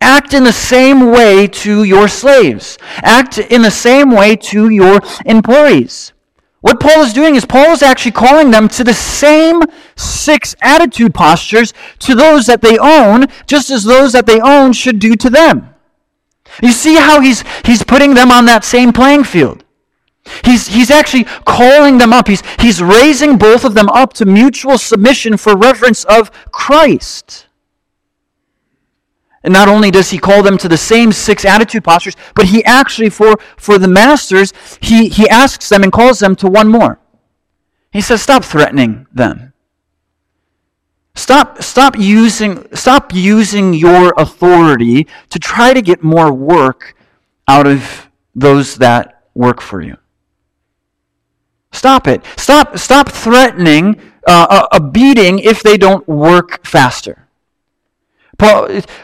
Act 0.02 0.34
in 0.34 0.42
the 0.42 0.52
same 0.52 1.12
way 1.12 1.46
to 1.46 1.84
your 1.84 2.08
slaves. 2.08 2.76
Act 2.96 3.38
in 3.38 3.62
the 3.62 3.70
same 3.70 4.10
way 4.10 4.34
to 4.36 4.68
your 4.68 5.00
employees. 5.24 6.12
What 6.60 6.80
Paul 6.80 7.02
is 7.02 7.12
doing 7.12 7.36
is 7.36 7.44
Paul 7.44 7.70
is 7.70 7.82
actually 7.82 8.12
calling 8.12 8.50
them 8.50 8.68
to 8.70 8.84
the 8.84 8.94
same 8.94 9.62
six 9.96 10.56
attitude 10.60 11.14
postures 11.14 11.72
to 12.00 12.14
those 12.16 12.46
that 12.46 12.62
they 12.62 12.78
own, 12.78 13.26
just 13.46 13.70
as 13.70 13.84
those 13.84 14.12
that 14.12 14.26
they 14.26 14.40
own 14.40 14.72
should 14.72 14.98
do 14.98 15.14
to 15.16 15.30
them. 15.30 15.72
You 16.60 16.72
see 16.72 16.96
how 16.96 17.20
he's, 17.20 17.44
he's 17.64 17.84
putting 17.84 18.14
them 18.14 18.32
on 18.32 18.44
that 18.46 18.64
same 18.64 18.92
playing 18.92 19.24
field. 19.24 19.64
He's, 20.44 20.66
he's 20.66 20.90
actually 20.90 21.24
calling 21.44 21.98
them 21.98 22.12
up. 22.12 22.26
He's, 22.26 22.42
he's 22.60 22.82
raising 22.82 23.38
both 23.38 23.64
of 23.64 23.74
them 23.74 23.88
up 23.88 24.12
to 24.14 24.24
mutual 24.24 24.78
submission 24.78 25.36
for 25.36 25.56
reverence 25.56 26.04
of 26.04 26.30
Christ. 26.50 27.46
And 29.44 29.52
not 29.52 29.68
only 29.68 29.90
does 29.90 30.10
he 30.10 30.18
call 30.18 30.42
them 30.42 30.56
to 30.58 30.68
the 30.68 30.76
same 30.76 31.10
six 31.10 31.44
attitude 31.44 31.84
postures, 31.84 32.16
but 32.34 32.46
he 32.46 32.64
actually, 32.64 33.10
for, 33.10 33.36
for 33.56 33.78
the 33.78 33.88
masters, 33.88 34.52
he, 34.80 35.08
he 35.08 35.28
asks 35.28 35.68
them 35.68 35.82
and 35.82 35.92
calls 35.92 36.20
them 36.20 36.36
to 36.36 36.48
one 36.48 36.68
more. 36.68 37.00
He 37.90 38.00
says, 38.00 38.22
Stop 38.22 38.44
threatening 38.44 39.06
them. 39.12 39.52
Stop, 41.14 41.62
stop, 41.62 41.98
using, 41.98 42.66
stop 42.74 43.12
using 43.12 43.74
your 43.74 44.14
authority 44.16 45.06
to 45.28 45.38
try 45.38 45.74
to 45.74 45.82
get 45.82 46.02
more 46.02 46.32
work 46.32 46.96
out 47.46 47.66
of 47.66 48.08
those 48.34 48.76
that 48.76 49.24
work 49.34 49.60
for 49.60 49.82
you. 49.82 49.96
Stop 51.70 52.06
it. 52.06 52.22
Stop, 52.36 52.78
stop 52.78 53.10
threatening 53.10 54.00
uh, 54.26 54.66
a, 54.72 54.76
a 54.76 54.80
beating 54.80 55.38
if 55.38 55.62
they 55.62 55.76
don't 55.76 56.06
work 56.08 56.66
faster. 56.66 57.21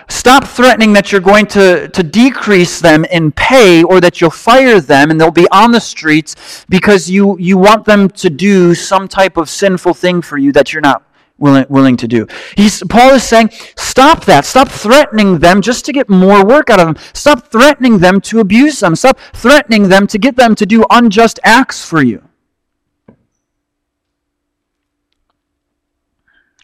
Stop 0.09 0.45
threatening 0.45 0.93
that 0.95 1.13
you're 1.13 1.21
going 1.21 1.47
to, 1.47 1.89
to 1.89 2.03
decrease 2.03 2.81
them 2.81 3.05
in 3.07 3.33
pay 3.33 3.83
or 3.83 4.01
that 4.01 4.21
you'll 4.21 4.31
fire 4.31 4.81
them 4.81 5.11
and 5.11 5.21
they'll 5.21 5.31
be 5.31 5.49
on 5.51 5.73
the 5.73 5.81
streets 5.81 6.67
because 6.69 7.09
you, 7.09 7.39
you 7.39 7.57
want 7.57 7.85
them 7.85 8.09
to 8.11 8.31
do 8.31 8.75
some 8.75 9.07
type 9.07 9.37
of 9.37 9.49
sinful 9.49 9.95
thing 9.95 10.23
for 10.23 10.39
you 10.39 10.53
that 10.53 10.73
you're 10.73 10.83
not 10.83 11.05
willing, 11.39 11.67
willing 11.69 11.97
to 11.97 12.09
do. 12.09 12.27
He's, 12.57 12.83
Paul 12.89 13.15
is 13.15 13.23
saying, 13.23 13.51
stop 13.77 14.25
that. 14.25 14.45
Stop 14.45 14.69
threatening 14.69 15.39
them 15.39 15.63
just 15.63 15.85
to 15.87 15.93
get 15.93 16.09
more 16.09 16.45
work 16.45 16.69
out 16.69 16.81
of 16.81 16.87
them. 16.87 16.97
Stop 17.15 17.51
threatening 17.51 17.99
them 17.99 18.21
to 18.23 18.41
abuse 18.41 18.81
them. 18.81 18.97
Stop 18.97 19.19
threatening 19.35 19.89
them 19.89 20.07
to 20.09 20.19
get 20.19 20.37
them 20.37 20.55
to 20.57 20.67
do 20.67 20.85
unjust 20.91 21.39
acts 21.45 21.85
for 21.85 22.03
you. 22.03 22.23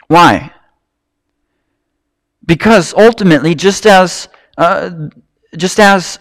Why? 0.09 0.54
Because 2.47 2.93
ultimately, 2.95 3.55
just 3.55 3.87
as, 3.87 4.29
uh, 4.59 5.09
just 5.57 5.81
as 5.81 6.19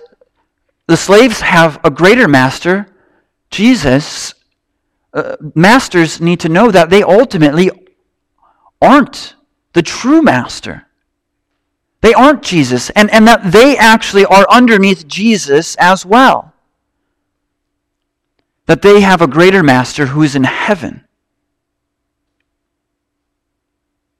the 0.87 0.97
slaves 0.97 1.41
have 1.41 1.79
a 1.83 1.89
greater 1.89 2.27
master, 2.27 2.87
Jesus, 3.49 4.33
uh, 5.13 5.35
masters 5.55 6.21
need 6.21 6.39
to 6.41 6.49
know 6.49 6.71
that 6.71 6.89
they 6.89 7.03
ultimately 7.03 7.71
aren't 8.81 9.35
the 9.73 9.81
true 9.81 10.21
master. 10.21 10.87
They 12.01 12.13
aren't 12.13 12.43
Jesus, 12.43 12.89
and, 12.91 13.09
and 13.11 13.27
that 13.27 13.51
they 13.51 13.77
actually 13.77 14.25
are 14.25 14.45
underneath 14.49 15.07
Jesus 15.07 15.75
as 15.77 16.05
well. 16.05 16.53
That 18.65 18.81
they 18.81 19.01
have 19.01 19.21
a 19.21 19.27
greater 19.27 19.63
master 19.63 20.07
who 20.07 20.21
is 20.21 20.35
in 20.35 20.43
heaven, 20.43 21.05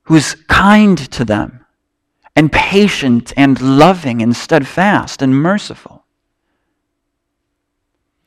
who 0.03 0.15
is 0.15 0.35
kind 0.47 0.97
to 1.11 1.25
them 1.25 1.62
and 2.35 2.51
patient 2.51 3.31
and 3.37 3.61
loving 3.61 4.21
and 4.21 4.35
steadfast 4.35 5.21
and 5.21 5.35
merciful. 5.35 6.05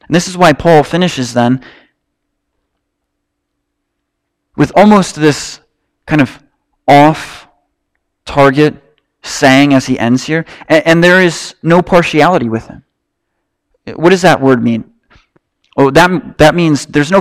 And 0.06 0.14
this 0.14 0.28
is 0.28 0.36
why 0.36 0.52
Paul 0.52 0.84
finishes 0.84 1.34
then 1.34 1.64
with 4.56 4.72
almost 4.76 5.16
this 5.16 5.60
kind 6.06 6.22
of 6.22 6.42
off 6.86 7.48
target 8.24 8.82
saying 9.22 9.74
as 9.74 9.86
he 9.86 9.98
ends 9.98 10.24
here. 10.24 10.44
And, 10.68 10.86
and, 10.86 11.04
there 11.04 11.20
is 11.20 11.56
no 11.62 11.82
partiality 11.82 12.48
with 12.48 12.68
him. 12.68 12.84
What 13.96 14.10
does 14.10 14.22
that 14.22 14.40
word 14.40 14.62
mean? 14.62 14.92
Oh, 15.76 15.90
that, 15.90 16.38
that 16.38 16.54
means 16.54 16.86
there's 16.86 17.10
no, 17.10 17.20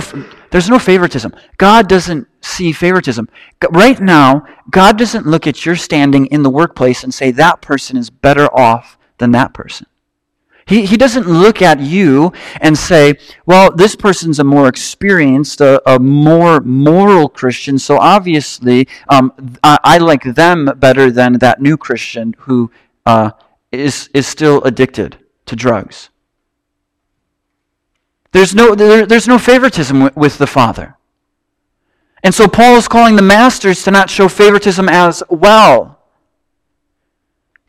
there's 0.50 0.70
no 0.70 0.78
favoritism. 0.78 1.34
God 1.58 1.88
doesn't 1.88 2.26
see 2.46 2.72
favoritism. 2.72 3.28
Right 3.70 4.00
now, 4.00 4.46
God 4.70 4.96
doesn't 4.96 5.26
look 5.26 5.46
at 5.46 5.66
your 5.66 5.76
standing 5.76 6.26
in 6.26 6.42
the 6.42 6.50
workplace 6.50 7.04
and 7.04 7.12
say 7.12 7.30
that 7.32 7.60
person 7.60 7.96
is 7.96 8.10
better 8.10 8.46
off 8.56 8.96
than 9.18 9.32
that 9.32 9.52
person. 9.52 9.86
He, 10.66 10.84
he 10.84 10.96
doesn't 10.96 11.28
look 11.28 11.62
at 11.62 11.78
you 11.78 12.32
and 12.60 12.76
say, 12.76 13.14
well, 13.46 13.70
this 13.70 13.94
person's 13.94 14.40
a 14.40 14.44
more 14.44 14.66
experienced, 14.66 15.60
a, 15.60 15.80
a 15.88 15.98
more 16.00 16.60
moral 16.60 17.28
Christian, 17.28 17.78
so 17.78 17.98
obviously 17.98 18.88
um, 19.08 19.32
I, 19.62 19.78
I, 19.84 19.98
like 19.98 20.24
them 20.24 20.72
better 20.78 21.12
than 21.12 21.34
that 21.34 21.60
new 21.60 21.76
Christian 21.76 22.34
who 22.38 22.72
uh, 23.04 23.30
is 23.70 24.10
is 24.12 24.26
still 24.26 24.60
addicted 24.64 25.18
to 25.46 25.54
drugs. 25.54 26.10
There's 28.32 28.54
no, 28.54 28.74
there, 28.74 29.06
there's 29.06 29.28
no 29.28 29.38
favoritism 29.38 30.02
with, 30.02 30.16
with 30.16 30.38
the 30.38 30.48
Father. 30.48 30.96
And 32.26 32.34
so 32.34 32.48
Paul 32.48 32.74
is 32.74 32.88
calling 32.88 33.14
the 33.14 33.22
masters 33.22 33.84
to 33.84 33.92
not 33.92 34.10
show 34.10 34.26
favoritism 34.26 34.88
as 34.88 35.22
well. 35.30 36.00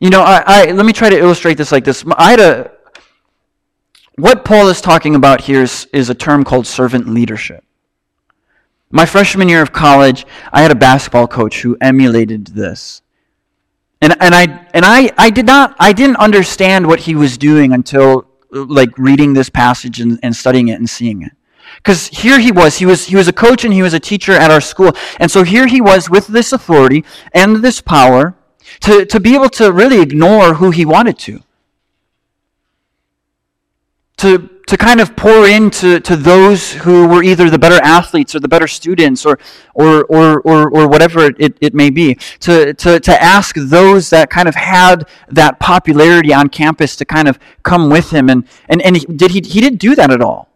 You 0.00 0.10
know, 0.10 0.22
I, 0.22 0.42
I, 0.44 0.70
let 0.72 0.84
me 0.84 0.92
try 0.92 1.08
to 1.08 1.16
illustrate 1.16 1.56
this 1.56 1.70
like 1.70 1.84
this. 1.84 2.04
I 2.16 2.32
had 2.32 2.40
a, 2.40 2.72
what 4.16 4.44
Paul 4.44 4.66
is 4.66 4.80
talking 4.80 5.14
about 5.14 5.42
here 5.42 5.62
is, 5.62 5.86
is 5.92 6.10
a 6.10 6.14
term 6.14 6.42
called 6.42 6.66
servant 6.66 7.06
leadership. 7.06 7.62
My 8.90 9.06
freshman 9.06 9.48
year 9.48 9.62
of 9.62 9.72
college, 9.72 10.26
I 10.52 10.60
had 10.62 10.72
a 10.72 10.74
basketball 10.74 11.28
coach 11.28 11.62
who 11.62 11.76
emulated 11.80 12.48
this. 12.48 13.02
And, 14.02 14.16
and, 14.20 14.34
I, 14.34 14.66
and 14.74 14.84
I, 14.84 15.12
I 15.16 15.30
did 15.30 15.46
not, 15.46 15.76
I 15.78 15.92
didn't 15.92 16.16
understand 16.16 16.84
what 16.84 16.98
he 16.98 17.14
was 17.14 17.38
doing 17.38 17.74
until 17.74 18.26
like 18.50 18.98
reading 18.98 19.34
this 19.34 19.50
passage 19.50 20.00
and, 20.00 20.18
and 20.24 20.34
studying 20.34 20.66
it 20.66 20.80
and 20.80 20.90
seeing 20.90 21.22
it. 21.22 21.30
Because 21.78 22.08
here 22.08 22.38
he 22.38 22.52
was, 22.52 22.78
he 22.78 22.86
was, 22.86 23.06
he 23.06 23.16
was 23.16 23.28
a 23.28 23.32
coach 23.32 23.64
and 23.64 23.72
he 23.72 23.82
was 23.82 23.94
a 23.94 24.00
teacher 24.00 24.32
at 24.32 24.50
our 24.50 24.60
school. 24.60 24.92
And 25.18 25.30
so 25.30 25.42
here 25.42 25.66
he 25.66 25.80
was 25.80 26.10
with 26.10 26.26
this 26.26 26.52
authority 26.52 27.04
and 27.32 27.56
this 27.56 27.80
power 27.80 28.34
to, 28.80 29.06
to 29.06 29.20
be 29.20 29.34
able 29.34 29.48
to 29.50 29.72
really 29.72 30.00
ignore 30.00 30.54
who 30.54 30.70
he 30.70 30.84
wanted 30.84 31.18
to. 31.20 31.40
To, 34.18 34.50
to 34.66 34.76
kind 34.76 35.00
of 35.00 35.14
pour 35.14 35.46
into 35.46 36.00
to 36.00 36.16
those 36.16 36.72
who 36.72 37.06
were 37.06 37.22
either 37.22 37.48
the 37.48 37.58
better 37.58 37.80
athletes 37.84 38.34
or 38.34 38.40
the 38.40 38.48
better 38.48 38.66
students 38.66 39.24
or, 39.24 39.38
or, 39.74 40.04
or, 40.06 40.40
or, 40.40 40.70
or 40.70 40.88
whatever 40.88 41.26
it, 41.38 41.56
it 41.60 41.72
may 41.72 41.88
be. 41.88 42.16
To, 42.40 42.74
to, 42.74 42.98
to 42.98 43.22
ask 43.22 43.54
those 43.54 44.10
that 44.10 44.28
kind 44.28 44.48
of 44.48 44.56
had 44.56 45.08
that 45.28 45.60
popularity 45.60 46.34
on 46.34 46.48
campus 46.48 46.96
to 46.96 47.04
kind 47.04 47.28
of 47.28 47.38
come 47.62 47.88
with 47.88 48.10
him. 48.10 48.28
And, 48.28 48.48
and, 48.68 48.82
and 48.82 49.16
did 49.16 49.30
he, 49.30 49.40
he 49.40 49.60
didn't 49.60 49.78
do 49.78 49.94
that 49.94 50.10
at 50.10 50.20
all. 50.20 50.48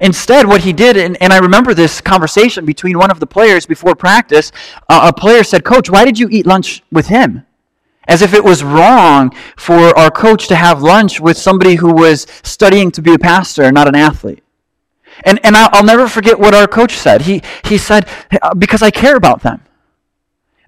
Instead, 0.00 0.46
what 0.46 0.60
he 0.60 0.72
did, 0.72 0.96
and, 0.96 1.16
and 1.22 1.32
I 1.32 1.38
remember 1.38 1.72
this 1.72 2.00
conversation 2.00 2.64
between 2.64 2.98
one 2.98 3.10
of 3.10 3.20
the 3.20 3.26
players 3.26 3.64
before 3.64 3.94
practice, 3.94 4.52
uh, 4.88 5.10
a 5.14 5.18
player 5.18 5.42
said, 5.42 5.64
Coach, 5.64 5.88
why 5.88 6.04
did 6.04 6.18
you 6.18 6.28
eat 6.30 6.46
lunch 6.46 6.82
with 6.92 7.06
him? 7.06 7.46
As 8.06 8.22
if 8.22 8.34
it 8.34 8.44
was 8.44 8.62
wrong 8.62 9.34
for 9.56 9.96
our 9.98 10.10
coach 10.10 10.48
to 10.48 10.54
have 10.54 10.82
lunch 10.82 11.18
with 11.20 11.36
somebody 11.36 11.76
who 11.76 11.92
was 11.92 12.26
studying 12.42 12.90
to 12.92 13.02
be 13.02 13.14
a 13.14 13.18
pastor, 13.18 13.72
not 13.72 13.88
an 13.88 13.96
athlete. 13.96 14.44
And, 15.24 15.40
and 15.44 15.56
I'll 15.56 15.84
never 15.84 16.08
forget 16.08 16.38
what 16.38 16.54
our 16.54 16.68
coach 16.68 16.96
said. 16.96 17.22
He, 17.22 17.42
he 17.64 17.78
said, 17.78 18.06
uh, 18.42 18.54
Because 18.54 18.82
I 18.82 18.90
care 18.90 19.16
about 19.16 19.42
them, 19.42 19.62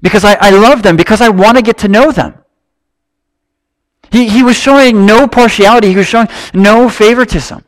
because 0.00 0.24
I, 0.24 0.34
I 0.40 0.50
love 0.50 0.82
them, 0.82 0.96
because 0.96 1.20
I 1.20 1.28
want 1.28 1.58
to 1.58 1.62
get 1.62 1.78
to 1.78 1.88
know 1.88 2.10
them. 2.10 2.34
He, 4.10 4.28
he 4.28 4.42
was 4.42 4.56
showing 4.56 5.04
no 5.04 5.28
partiality, 5.28 5.90
he 5.90 5.96
was 5.96 6.06
showing 6.06 6.28
no 6.54 6.88
favoritism. 6.88 7.62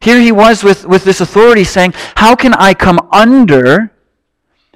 Here 0.00 0.20
he 0.20 0.32
was 0.32 0.64
with, 0.64 0.86
with 0.86 1.04
this 1.04 1.20
authority 1.20 1.64
saying, 1.64 1.92
How 2.16 2.34
can 2.34 2.54
I 2.54 2.74
come 2.74 2.98
under 3.12 3.92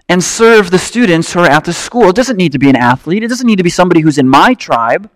and 0.09 0.23
serve 0.23 0.71
the 0.71 0.79
students 0.79 1.33
who 1.33 1.41
are 1.41 1.49
at 1.49 1.65
the 1.65 1.73
school. 1.73 2.09
It 2.09 2.17
doesn't 2.17 2.37
need 2.37 2.53
to 2.53 2.59
be 2.59 2.69
an 2.69 2.77
athlete, 2.77 3.23
it 3.23 3.29
doesn't 3.29 3.47
need 3.47 3.57
to 3.57 3.63
be 3.63 3.71
somebody 3.71 4.01
who's 4.01 4.19
in 4.19 4.29
my 4.29 4.55
tribe. 4.55 5.11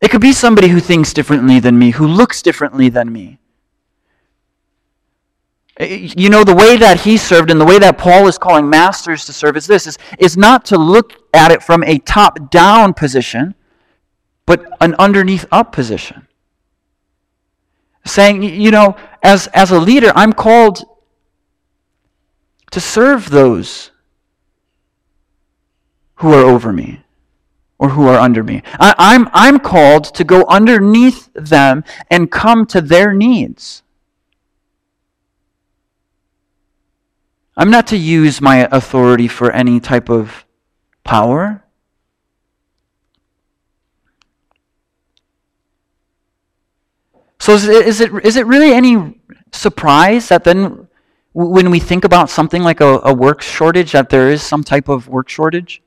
It 0.00 0.10
could 0.10 0.20
be 0.20 0.32
somebody 0.32 0.68
who 0.68 0.80
thinks 0.80 1.14
differently 1.14 1.58
than 1.58 1.78
me, 1.78 1.90
who 1.90 2.06
looks 2.06 2.42
differently 2.42 2.90
than 2.90 3.10
me. 3.10 3.38
You 5.80 6.30
know, 6.30 6.44
the 6.44 6.54
way 6.54 6.76
that 6.76 7.00
he 7.00 7.16
served 7.16 7.50
and 7.50 7.60
the 7.60 7.64
way 7.64 7.78
that 7.78 7.98
Paul 7.98 8.28
is 8.28 8.38
calling 8.38 8.68
masters 8.68 9.24
to 9.26 9.32
serve 9.32 9.56
is 9.56 9.66
this 9.66 9.86
is, 9.86 9.98
is 10.18 10.36
not 10.36 10.64
to 10.66 10.78
look 10.78 11.12
at 11.34 11.50
it 11.50 11.62
from 11.62 11.82
a 11.84 11.98
top 11.98 12.50
down 12.50 12.94
position, 12.94 13.54
but 14.46 14.64
an 14.80 14.94
underneath 14.98 15.46
up 15.50 15.72
position. 15.72 16.26
Saying, 18.06 18.42
you 18.42 18.70
know, 18.70 18.96
as, 19.22 19.48
as 19.48 19.70
a 19.70 19.78
leader, 19.78 20.12
I'm 20.14 20.32
called 20.32 20.84
to 22.70 22.80
serve 22.80 23.30
those 23.30 23.90
who 26.16 26.32
are 26.32 26.44
over 26.44 26.72
me 26.72 27.02
or 27.78 27.90
who 27.90 28.06
are 28.06 28.18
under 28.18 28.42
me. 28.42 28.62
I, 28.80 28.94
I'm, 28.96 29.28
I'm 29.32 29.58
called 29.58 30.04
to 30.14 30.24
go 30.24 30.44
underneath 30.48 31.28
them 31.34 31.84
and 32.10 32.30
come 32.30 32.64
to 32.66 32.80
their 32.80 33.12
needs. 33.12 33.82
I'm 37.56 37.70
not 37.70 37.86
to 37.88 37.96
use 37.96 38.40
my 38.40 38.68
authority 38.70 39.28
for 39.28 39.50
any 39.50 39.80
type 39.80 40.10
of 40.10 40.44
power. 41.04 41.62
So 47.46 47.54
is 47.54 47.68
it, 47.68 47.86
is 47.86 48.00
it, 48.00 48.10
is 48.24 48.34
it 48.34 48.44
really 48.46 48.72
any 48.72 49.20
surprise 49.52 50.30
that 50.30 50.42
then 50.42 50.88
when 51.32 51.70
we 51.70 51.78
think 51.78 52.02
about 52.02 52.28
something 52.28 52.60
like 52.60 52.80
a, 52.80 52.98
a 53.04 53.14
work 53.14 53.40
shortage, 53.40 53.92
that 53.92 54.10
there 54.10 54.32
is 54.32 54.42
some 54.42 54.64
type 54.64 54.88
of 54.88 55.06
work 55.06 55.28
shortage? 55.28 55.80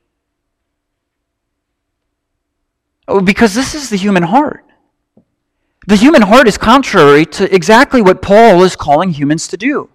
Oh, 3.09 3.19
because 3.19 3.53
this 3.53 3.75
is 3.75 3.89
the 3.89 3.97
human 3.97 4.23
heart. 4.23 4.63
The 5.85 5.97
human 5.97 6.21
heart 6.21 6.47
is 6.47 6.57
contrary 6.57 7.25
to 7.25 7.53
exactly 7.53 8.01
what 8.01 8.21
Paul 8.21 8.63
is 8.63 8.77
calling 8.77 9.09
humans 9.09 9.45
to 9.49 9.57
do. 9.57 9.89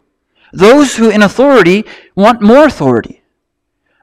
Those 0.53 0.97
who 0.97 1.09
in 1.09 1.23
authority 1.23 1.87
want 2.15 2.43
more 2.43 2.67
authority. 2.67 3.23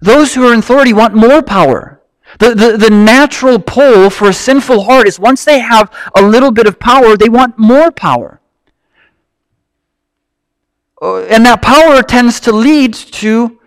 Those 0.02 0.34
who 0.34 0.48
are 0.48 0.54
in 0.54 0.60
authority 0.62 0.94
want 0.94 1.14
more 1.14 1.44
power. 1.44 1.91
The, 2.40 2.56
the, 2.56 2.78
the 2.78 2.90
natural 2.90 3.60
pull 3.60 4.10
for 4.10 4.30
a 4.30 4.34
sinful 4.34 4.84
heart 4.84 5.08
is 5.08 5.20
once 5.20 5.44
they 5.46 5.60
have 5.60 5.94
a 6.16 6.22
little 6.22 6.52
bit 6.52 6.68
of 6.68 6.80
power, 6.80 7.18
they 7.18 7.30
want 7.30 7.58
more 7.58 7.92
power. 7.92 8.40
Uh, 11.02 11.24
and 11.24 11.46
that 11.46 11.62
power 11.62 12.02
tends 12.04 12.40
to 12.42 12.52
lead 12.52 12.94
to 12.94 13.60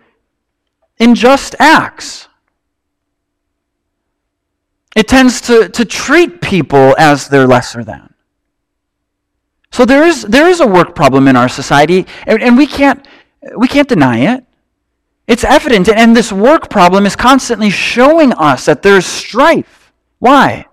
unjust 0.99 1.55
acts. 1.59 2.27
It 4.95 5.07
tends 5.09 5.41
to, 5.41 5.67
to 5.69 5.83
treat 5.83 6.41
people 6.41 6.95
as 6.97 7.27
they're 7.27 7.47
lesser 7.47 7.83
than. 7.83 8.13
So 9.71 9.83
there 9.83 10.07
is, 10.07 10.21
there 10.21 10.47
is 10.47 10.61
a 10.61 10.67
work 10.67 10.95
problem 10.95 11.27
in 11.27 11.35
our 11.35 11.49
society, 11.49 12.05
and, 12.25 12.41
and 12.41 12.57
we, 12.57 12.65
can't, 12.65 13.05
we 13.57 13.67
can't 13.67 13.89
deny 13.89 14.19
it. 14.19 14.45
It's 15.27 15.43
evident, 15.43 15.89
and 15.89 16.15
this 16.15 16.31
work 16.31 16.69
problem 16.69 17.05
is 17.05 17.15
constantly 17.15 17.69
showing 17.69 18.31
us 18.33 18.65
that 18.65 18.83
there's 18.83 19.05
strife. 19.05 19.91
Why? 20.19 20.67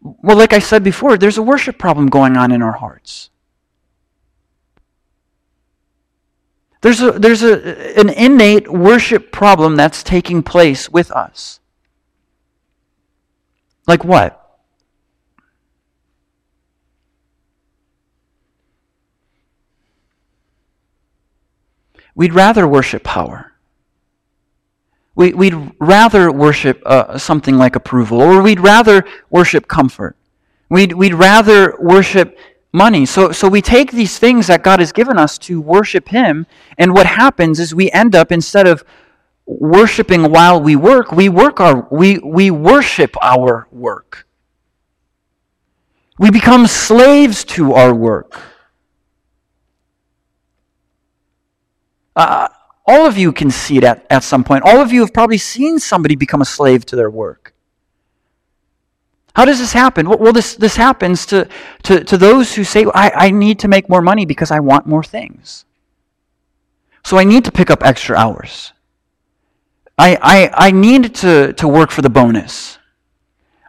Well, 0.00 0.36
like 0.36 0.52
I 0.52 0.58
said 0.58 0.82
before, 0.82 1.16
there's 1.16 1.38
a 1.38 1.42
worship 1.42 1.78
problem 1.78 2.08
going 2.08 2.36
on 2.36 2.50
in 2.50 2.62
our 2.62 2.72
hearts. 2.72 3.30
There's, 6.80 7.00
a, 7.00 7.12
there's 7.12 7.42
a, 7.42 7.98
an 7.98 8.08
innate 8.08 8.68
worship 8.68 9.32
problem 9.32 9.76
that's 9.76 10.02
taking 10.02 10.42
place 10.42 10.88
with 10.88 11.10
us. 11.10 11.60
Like 13.86 14.04
what? 14.04 14.37
We'd 22.18 22.34
rather 22.34 22.66
worship 22.66 23.04
power. 23.04 23.52
We, 25.14 25.32
would 25.34 25.72
rather 25.78 26.32
worship 26.32 26.82
uh, 26.84 27.16
something 27.16 27.56
like 27.56 27.76
approval, 27.76 28.20
or 28.20 28.42
we'd 28.42 28.58
rather 28.58 29.04
worship 29.30 29.68
comfort. 29.68 30.16
We'd, 30.68 30.94
we'd 30.94 31.14
rather 31.14 31.76
worship 31.78 32.36
money. 32.72 33.06
So, 33.06 33.30
so 33.30 33.46
we 33.46 33.62
take 33.62 33.92
these 33.92 34.18
things 34.18 34.48
that 34.48 34.64
God 34.64 34.80
has 34.80 34.90
given 34.90 35.16
us 35.16 35.38
to 35.38 35.60
worship 35.60 36.08
Him, 36.08 36.48
and 36.76 36.92
what 36.92 37.06
happens 37.06 37.60
is 37.60 37.72
we 37.72 37.88
end 37.92 38.16
up, 38.16 38.32
instead 38.32 38.66
of 38.66 38.82
worshiping 39.46 40.32
while 40.32 40.60
we 40.60 40.74
work, 40.74 41.12
we, 41.12 41.28
work 41.28 41.60
our, 41.60 41.86
we, 41.88 42.18
we 42.18 42.50
worship 42.50 43.14
our 43.22 43.68
work. 43.70 44.26
We 46.18 46.32
become 46.32 46.66
slaves 46.66 47.44
to 47.44 47.74
our 47.74 47.94
work. 47.94 48.57
Uh, 52.18 52.48
all 52.84 53.06
of 53.06 53.16
you 53.16 53.32
can 53.32 53.48
see 53.50 53.78
it 53.78 53.84
at, 53.84 54.04
at 54.10 54.24
some 54.24 54.42
point. 54.42 54.64
All 54.64 54.80
of 54.80 54.92
you 54.92 55.02
have 55.02 55.14
probably 55.14 55.38
seen 55.38 55.78
somebody 55.78 56.16
become 56.16 56.40
a 56.40 56.44
slave 56.44 56.84
to 56.86 56.96
their 56.96 57.10
work. 57.10 57.54
How 59.36 59.44
does 59.44 59.60
this 59.60 59.72
happen? 59.72 60.08
Well, 60.08 60.32
this, 60.32 60.56
this 60.56 60.74
happens 60.74 61.24
to, 61.26 61.48
to, 61.84 62.02
to 62.02 62.18
those 62.18 62.56
who 62.56 62.64
say, 62.64 62.86
I, 62.92 63.10
I 63.10 63.30
need 63.30 63.60
to 63.60 63.68
make 63.68 63.88
more 63.88 64.02
money 64.02 64.26
because 64.26 64.50
I 64.50 64.58
want 64.58 64.84
more 64.84 65.04
things. 65.04 65.64
So 67.04 67.18
I 67.18 67.24
need 67.24 67.44
to 67.44 67.52
pick 67.52 67.70
up 67.70 67.84
extra 67.84 68.16
hours. 68.16 68.72
I, 69.96 70.18
I, 70.20 70.68
I 70.68 70.70
need 70.72 71.14
to, 71.16 71.52
to 71.52 71.68
work 71.68 71.92
for 71.92 72.02
the 72.02 72.10
bonus. 72.10 72.77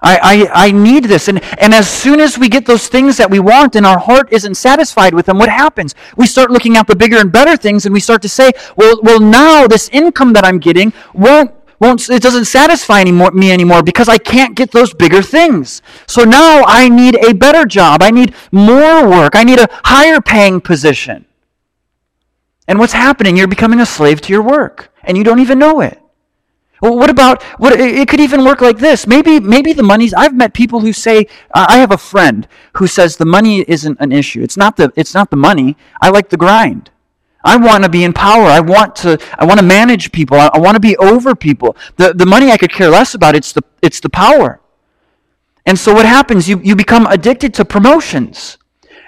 I, 0.01 0.47
I, 0.53 0.67
I 0.67 0.71
need 0.71 1.05
this. 1.05 1.27
And, 1.27 1.43
and 1.59 1.73
as 1.73 1.89
soon 1.89 2.19
as 2.19 2.37
we 2.37 2.47
get 2.47 2.65
those 2.65 2.87
things 2.87 3.17
that 3.17 3.29
we 3.29 3.39
want 3.39 3.75
and 3.75 3.85
our 3.85 3.99
heart 3.99 4.31
isn't 4.31 4.55
satisfied 4.55 5.13
with 5.13 5.25
them, 5.25 5.37
what 5.37 5.49
happens? 5.49 5.93
We 6.15 6.25
start 6.25 6.51
looking 6.51 6.77
at 6.77 6.87
the 6.87 6.95
bigger 6.95 7.17
and 7.17 7.31
better 7.31 7.57
things 7.57 7.85
and 7.85 7.93
we 7.93 7.99
start 7.99 8.21
to 8.21 8.29
say, 8.29 8.51
well, 8.75 8.99
well 9.03 9.19
now 9.19 9.67
this 9.67 9.89
income 9.89 10.33
that 10.33 10.45
I'm 10.45 10.59
getting 10.59 10.93
won't 11.13 11.51
won't, 11.79 12.09
it 12.09 12.21
doesn't 12.21 12.45
satisfy 12.45 12.99
anymore, 12.99 13.31
me 13.31 13.51
anymore 13.51 13.81
because 13.81 14.09
I 14.09 14.17
can't 14.17 14.55
get 14.55 14.71
those 14.71 14.93
bigger 14.93 15.21
things. 15.21 15.81
So 16.07 16.23
now 16.23 16.63
I 16.65 16.89
need 16.89 17.15
a 17.23 17.33
better 17.33 17.65
job. 17.65 18.01
I 18.01 18.11
need 18.11 18.35
more 18.51 19.07
work. 19.07 19.35
I 19.35 19.43
need 19.43 19.59
a 19.59 19.69
higher 19.85 20.19
paying 20.19 20.59
position. 20.59 21.25
And 22.67 22.77
what's 22.79 22.93
happening? 22.93 23.35
You're 23.35 23.47
becoming 23.47 23.79
a 23.79 23.85
slave 23.85 24.21
to 24.21 24.33
your 24.33 24.43
work, 24.43 24.93
and 25.03 25.17
you 25.17 25.23
don't 25.23 25.39
even 25.39 25.57
know 25.57 25.81
it. 25.81 25.99
What 26.81 27.09
about 27.09 27.43
what? 27.57 27.79
It 27.79 28.07
could 28.07 28.19
even 28.19 28.45
work 28.45 28.61
like 28.61 28.77
this. 28.77 29.05
Maybe, 29.05 29.39
maybe 29.39 29.73
the 29.73 29.83
money's. 29.83 30.13
I've 30.13 30.35
met 30.35 30.53
people 30.53 30.79
who 30.79 30.93
say, 30.93 31.27
I 31.53 31.77
have 31.77 31.91
a 31.91 31.97
friend 31.97 32.47
who 32.77 32.87
says 32.87 33.17
the 33.17 33.25
money 33.25 33.65
isn't 33.67 33.97
an 33.99 34.11
issue. 34.11 34.41
It's 34.41 34.55
not 34.55 34.77
the. 34.77 34.91
It's 34.95 35.13
not 35.13 35.29
the 35.29 35.37
money. 35.37 35.75
I 36.01 36.09
like 36.09 36.29
the 36.29 36.37
grind. 36.37 36.89
I 37.43 37.55
want 37.57 37.83
to 37.83 37.89
be 37.89 38.03
in 38.03 38.13
power. 38.13 38.43
I 38.43 38.59
want 38.59 38.95
to, 38.97 39.17
I 39.37 39.45
want 39.45 39.59
to 39.59 39.65
manage 39.65 40.11
people. 40.11 40.37
I, 40.37 40.49
I 40.53 40.59
want 40.59 40.75
to 40.75 40.79
be 40.79 40.97
over 40.97 41.35
people. 41.35 41.75
The, 41.95 42.13
the 42.13 42.25
money 42.25 42.51
I 42.51 42.57
could 42.57 42.71
care 42.71 42.89
less 42.89 43.13
about, 43.13 43.35
it's 43.35 43.53
the, 43.53 43.61
it's 43.81 43.99
the 43.99 44.09
power. 44.09 44.59
And 45.65 45.79
so 45.79 45.93
what 45.93 46.05
happens? 46.05 46.49
You, 46.49 46.59
you 46.63 46.75
become 46.75 47.05
addicted 47.07 47.53
to 47.55 47.65
promotions. 47.65 48.57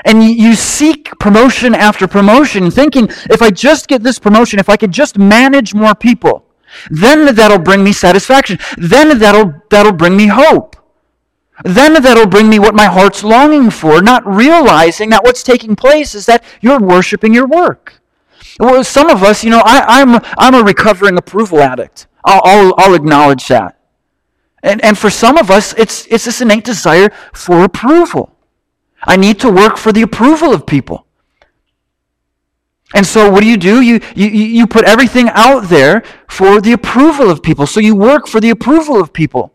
And 0.05 0.23
you 0.23 0.55
seek 0.55 1.11
promotion 1.19 1.75
after 1.75 2.07
promotion, 2.07 2.71
thinking, 2.71 3.07
if 3.29 3.41
I 3.41 3.51
just 3.51 3.87
get 3.87 4.01
this 4.01 4.17
promotion, 4.17 4.59
if 4.59 4.69
I 4.69 4.77
could 4.77 4.91
just 4.91 5.17
manage 5.17 5.75
more 5.75 5.93
people, 5.93 6.45
then 6.89 7.33
that'll 7.35 7.59
bring 7.59 7.83
me 7.83 7.93
satisfaction. 7.93 8.59
Then 8.77 9.19
that'll, 9.19 9.53
that'll 9.69 9.93
bring 9.93 10.15
me 10.15 10.27
hope. 10.27 10.75
Then 11.63 11.93
that'll 12.01 12.27
bring 12.27 12.49
me 12.49 12.59
what 12.59 12.75
my 12.75 12.85
heart's 12.85 13.23
longing 13.23 13.69
for, 13.69 14.01
not 14.01 14.25
realizing 14.25 15.09
that 15.09 15.23
what's 15.23 15.43
taking 15.43 15.75
place 15.75 16.15
is 16.15 16.25
that 16.25 16.43
you're 16.59 16.79
worshiping 16.79 17.33
your 17.33 17.47
work. 17.47 18.01
Well, 18.59 18.83
some 18.83 19.09
of 19.09 19.23
us, 19.23 19.43
you 19.43 19.49
know, 19.49 19.61
I, 19.63 20.01
am 20.01 20.15
I'm, 20.15 20.21
I'm 20.37 20.55
a 20.55 20.63
recovering 20.63 21.17
approval 21.17 21.61
addict. 21.61 22.07
I'll, 22.23 22.41
I'll, 22.43 22.73
I'll 22.77 22.93
acknowledge 22.93 23.47
that. 23.47 23.77
And, 24.63 24.83
and 24.83 24.97
for 24.97 25.09
some 25.09 25.37
of 25.37 25.49
us, 25.49 25.73
it's, 25.73 26.05
it's 26.07 26.25
this 26.25 26.41
innate 26.41 26.65
desire 26.65 27.11
for 27.33 27.63
approval. 27.63 28.35
I 29.03 29.15
need 29.15 29.39
to 29.39 29.51
work 29.51 29.77
for 29.77 29.91
the 29.91 30.03
approval 30.03 30.53
of 30.53 30.65
people. 30.65 31.07
And 32.93 33.05
so 33.05 33.29
what 33.29 33.41
do 33.41 33.47
you 33.47 33.57
do? 33.57 33.81
You, 33.81 34.01
you, 34.15 34.27
you 34.27 34.67
put 34.67 34.85
everything 34.85 35.29
out 35.29 35.69
there 35.69 36.03
for 36.27 36.59
the 36.59 36.73
approval 36.73 37.29
of 37.29 37.41
people. 37.41 37.65
So 37.65 37.79
you 37.79 37.95
work 37.95 38.27
for 38.27 38.39
the 38.41 38.49
approval 38.49 38.99
of 38.99 39.13
people. 39.13 39.53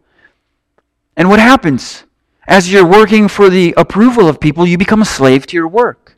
And 1.16 1.28
what 1.28 1.38
happens? 1.38 2.04
As 2.46 2.72
you're 2.72 2.86
working 2.86 3.28
for 3.28 3.50
the 3.50 3.74
approval 3.76 4.28
of 4.28 4.40
people, 4.40 4.66
you 4.66 4.78
become 4.78 5.02
a 5.02 5.06
slave 5.06 5.46
to 5.48 5.56
your 5.56 5.68
work. 5.68 6.16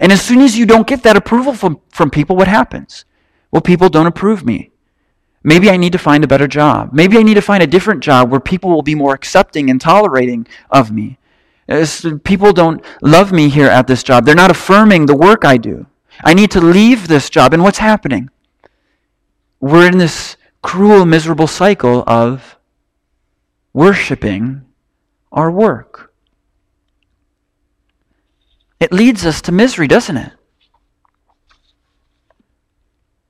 And 0.00 0.12
as 0.12 0.22
soon 0.22 0.40
as 0.40 0.58
you 0.58 0.66
don't 0.66 0.86
get 0.86 1.02
that 1.02 1.16
approval 1.16 1.52
from, 1.52 1.80
from 1.90 2.10
people, 2.10 2.36
what 2.36 2.48
happens? 2.48 3.04
Well, 3.50 3.62
people 3.62 3.88
don't 3.88 4.06
approve 4.06 4.44
me. 4.44 4.70
Maybe 5.42 5.70
I 5.70 5.76
need 5.76 5.92
to 5.92 5.98
find 5.98 6.24
a 6.24 6.28
better 6.28 6.48
job. 6.48 6.90
Maybe 6.92 7.16
I 7.16 7.22
need 7.22 7.34
to 7.34 7.40
find 7.40 7.62
a 7.62 7.66
different 7.66 8.02
job 8.02 8.30
where 8.30 8.40
people 8.40 8.70
will 8.70 8.82
be 8.82 8.94
more 8.94 9.14
accepting 9.14 9.70
and 9.70 9.80
tolerating 9.80 10.46
of 10.70 10.90
me. 10.90 11.18
As 11.68 12.04
people 12.24 12.52
don't 12.52 12.84
love 13.02 13.30
me 13.30 13.48
here 13.48 13.68
at 13.68 13.86
this 13.86 14.02
job. 14.02 14.24
They're 14.24 14.34
not 14.34 14.50
affirming 14.50 15.06
the 15.06 15.16
work 15.16 15.44
I 15.44 15.56
do. 15.58 15.86
I 16.24 16.34
need 16.34 16.50
to 16.52 16.60
leave 16.60 17.08
this 17.08 17.30
job. 17.30 17.52
And 17.52 17.62
what's 17.62 17.78
happening? 17.78 18.30
We're 19.60 19.86
in 19.86 19.98
this 19.98 20.36
cruel, 20.62 21.04
miserable 21.04 21.46
cycle 21.46 22.04
of 22.06 22.56
worshiping 23.72 24.64
our 25.32 25.50
work. 25.50 26.12
It 28.80 28.92
leads 28.92 29.26
us 29.26 29.42
to 29.42 29.52
misery, 29.52 29.88
doesn't 29.88 30.16
it? 30.16 30.32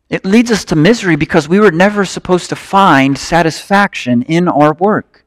It 0.08 0.24
leads 0.24 0.50
us 0.50 0.64
to 0.66 0.76
misery 0.76 1.16
because 1.16 1.48
we 1.48 1.60
were 1.60 1.70
never 1.70 2.04
supposed 2.04 2.48
to 2.48 2.56
find 2.56 3.18
satisfaction 3.18 4.22
in 4.22 4.48
our 4.48 4.72
work. 4.74 5.24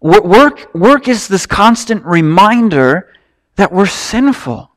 Work, 0.00 0.74
work 0.74 1.08
is 1.08 1.28
this 1.28 1.46
constant 1.46 2.04
reminder 2.04 3.12
that 3.56 3.72
we're 3.72 3.86
sinful. 3.86 4.67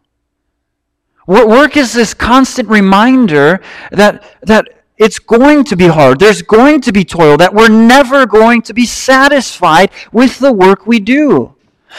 Work 1.32 1.78
is 1.78 1.94
this 1.94 2.14
constant 2.14 2.68
reminder 2.68 3.62
that, 3.92 4.38
that 4.42 4.68
it's 4.98 5.18
going 5.18 5.64
to 5.64 5.78
be 5.78 5.88
hard. 5.88 6.20
There's 6.20 6.42
going 6.42 6.82
to 6.82 6.92
be 6.92 7.06
toil, 7.06 7.38
that 7.38 7.54
we're 7.54 7.70
never 7.70 8.26
going 8.26 8.62
to 8.64 8.74
be 8.74 8.86
satisfied 8.86 9.92
with 10.12 10.40
the 10.40 10.52
work 10.52 10.86
we 10.86 11.00
do. 11.00 11.56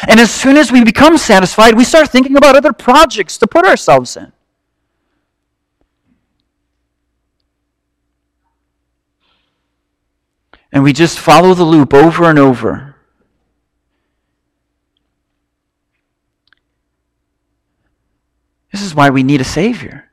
And 0.06 0.20
as 0.20 0.30
soon 0.30 0.58
as 0.58 0.70
we 0.70 0.84
become 0.84 1.16
satisfied, 1.16 1.74
we 1.74 1.84
start 1.84 2.10
thinking 2.10 2.36
about 2.36 2.56
other 2.56 2.74
projects 2.74 3.38
to 3.38 3.46
put 3.46 3.64
ourselves 3.64 4.18
in. 4.18 4.32
And 10.72 10.82
we 10.82 10.92
just 10.92 11.18
follow 11.18 11.54
the 11.54 11.64
loop 11.64 11.94
over 11.94 12.24
and 12.24 12.38
over. 12.38 12.91
This 18.82 18.90
is 18.90 18.96
why 18.96 19.10
we 19.10 19.22
need 19.22 19.40
a 19.40 19.44
Savior. 19.44 20.10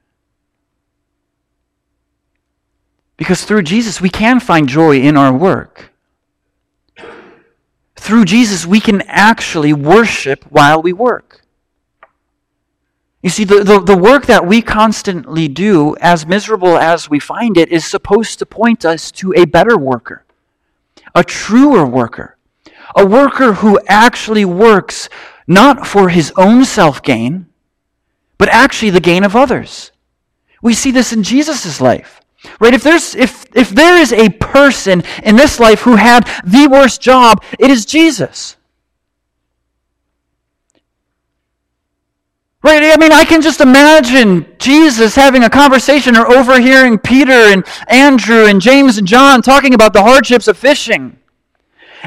Because 3.17 3.43
through 3.43 3.63
Jesus, 3.63 3.99
we 3.99 4.11
can 4.11 4.39
find 4.39 4.69
joy 4.69 4.99
in 4.99 5.17
our 5.17 5.33
work. 5.33 5.91
Through 7.95 8.25
Jesus, 8.25 8.67
we 8.67 8.79
can 8.79 9.01
actually 9.07 9.73
worship 9.73 10.43
while 10.51 10.83
we 10.83 10.93
work. 10.93 11.41
You 13.23 13.31
see, 13.31 13.43
the, 13.43 13.63
the, 13.63 13.79
the, 13.79 13.97
work 13.97 14.27
that 14.27 14.45
we 14.45 14.61
constantly 14.61 15.47
do, 15.47 15.95
as 15.99 16.27
miserable 16.27 16.77
as 16.77 17.09
we 17.09 17.17
find 17.19 17.57
it, 17.57 17.69
is 17.69 17.83
supposed 17.87 18.37
to 18.37 18.45
point 18.45 18.85
us 18.85 19.09
to 19.13 19.33
a 19.35 19.45
better 19.45 19.79
worker 19.79 20.25
a 21.15 21.23
truer 21.23 21.87
worker, 21.87 22.37
a 22.95 23.03
worker 23.03 23.53
who 23.53 23.79
actually 23.87 24.45
works 24.45 25.09
not 25.47 25.87
for 25.87 26.09
his 26.09 26.31
own 26.37 26.63
self 26.63 27.01
gain, 27.01 27.48
but 28.39 28.49
actually 28.49 28.89
the 28.89 28.99
gain 28.99 29.23
of 29.23 29.35
others. 29.35 29.91
We 30.63 30.73
see 30.73 30.89
this 30.89 31.13
in 31.13 31.21
Jesus' 31.21 31.79
life. 31.79 32.21
Right? 32.59 32.73
If 32.73 32.83
there's 32.83 33.15
if 33.15 33.45
if 33.53 33.69
there 33.69 33.97
is 33.97 34.13
a 34.13 34.29
person 34.29 35.03
in 35.23 35.35
this 35.35 35.59
life 35.59 35.81
who 35.81 35.97
had 35.97 36.25
the 36.43 36.67
worst 36.67 37.01
job, 37.01 37.43
it 37.59 37.69
is 37.69 37.85
Jesus. 37.85 38.55
Right? 42.61 42.83
I 42.83 42.97
mean, 42.97 43.11
I 43.11 43.23
can 43.23 43.41
just 43.41 43.61
imagine 43.61 44.45
Jesus 44.57 45.15
having 45.15 45.43
a 45.43 45.49
conversation 45.49 46.17
or 46.17 46.29
overhearing 46.29 46.97
Peter 46.97 47.31
and 47.31 47.65
Andrew 47.87 48.45
and 48.45 48.59
James 48.59 48.97
and 48.97 49.07
John 49.07 49.41
talking 49.41 49.73
about 49.73 49.93
the 49.93 50.03
hardships 50.03 50.47
of 50.47 50.57
fishing. 50.57 51.17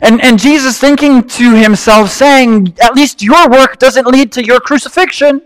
And, 0.01 0.23
and 0.23 0.39
Jesus 0.39 0.79
thinking 0.79 1.23
to 1.23 1.55
himself, 1.55 2.11
saying, 2.11 2.75
At 2.81 2.95
least 2.95 3.23
your 3.23 3.49
work 3.49 3.79
doesn't 3.79 4.07
lead 4.07 4.33
to 4.33 4.45
your 4.45 4.61
crucifixion. 4.61 5.43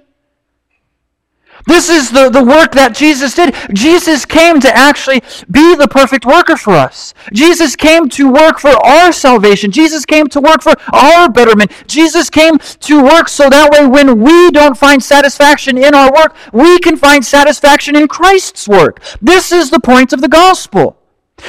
This 1.66 1.88
is 1.88 2.10
the, 2.10 2.28
the 2.28 2.44
work 2.44 2.72
that 2.72 2.94
Jesus 2.94 3.34
did. 3.34 3.54
Jesus 3.72 4.24
came 4.24 4.60
to 4.60 4.76
actually 4.76 5.22
be 5.50 5.74
the 5.74 5.88
perfect 5.88 6.24
worker 6.24 6.56
for 6.56 6.74
us. 6.74 7.14
Jesus 7.32 7.76
came 7.76 8.08
to 8.10 8.30
work 8.30 8.58
for 8.58 8.70
our 8.84 9.12
salvation. 9.12 9.70
Jesus 9.70 10.04
came 10.04 10.28
to 10.28 10.40
work 10.40 10.62
for 10.62 10.74
our 10.92 11.28
betterment. 11.28 11.72
Jesus 11.86 12.30
came 12.30 12.58
to 12.58 13.02
work 13.02 13.28
so 13.28 13.48
that 13.48 13.70
way 13.70 13.86
when 13.86 14.20
we 14.20 14.50
don't 14.50 14.76
find 14.76 15.02
satisfaction 15.02 15.78
in 15.78 15.94
our 15.94 16.12
work, 16.12 16.36
we 16.52 16.78
can 16.78 16.96
find 16.96 17.24
satisfaction 17.24 17.96
in 17.96 18.08
Christ's 18.08 18.68
work. 18.68 19.00
This 19.20 19.52
is 19.52 19.70
the 19.70 19.80
point 19.80 20.12
of 20.12 20.20
the 20.20 20.28
gospel 20.28 20.96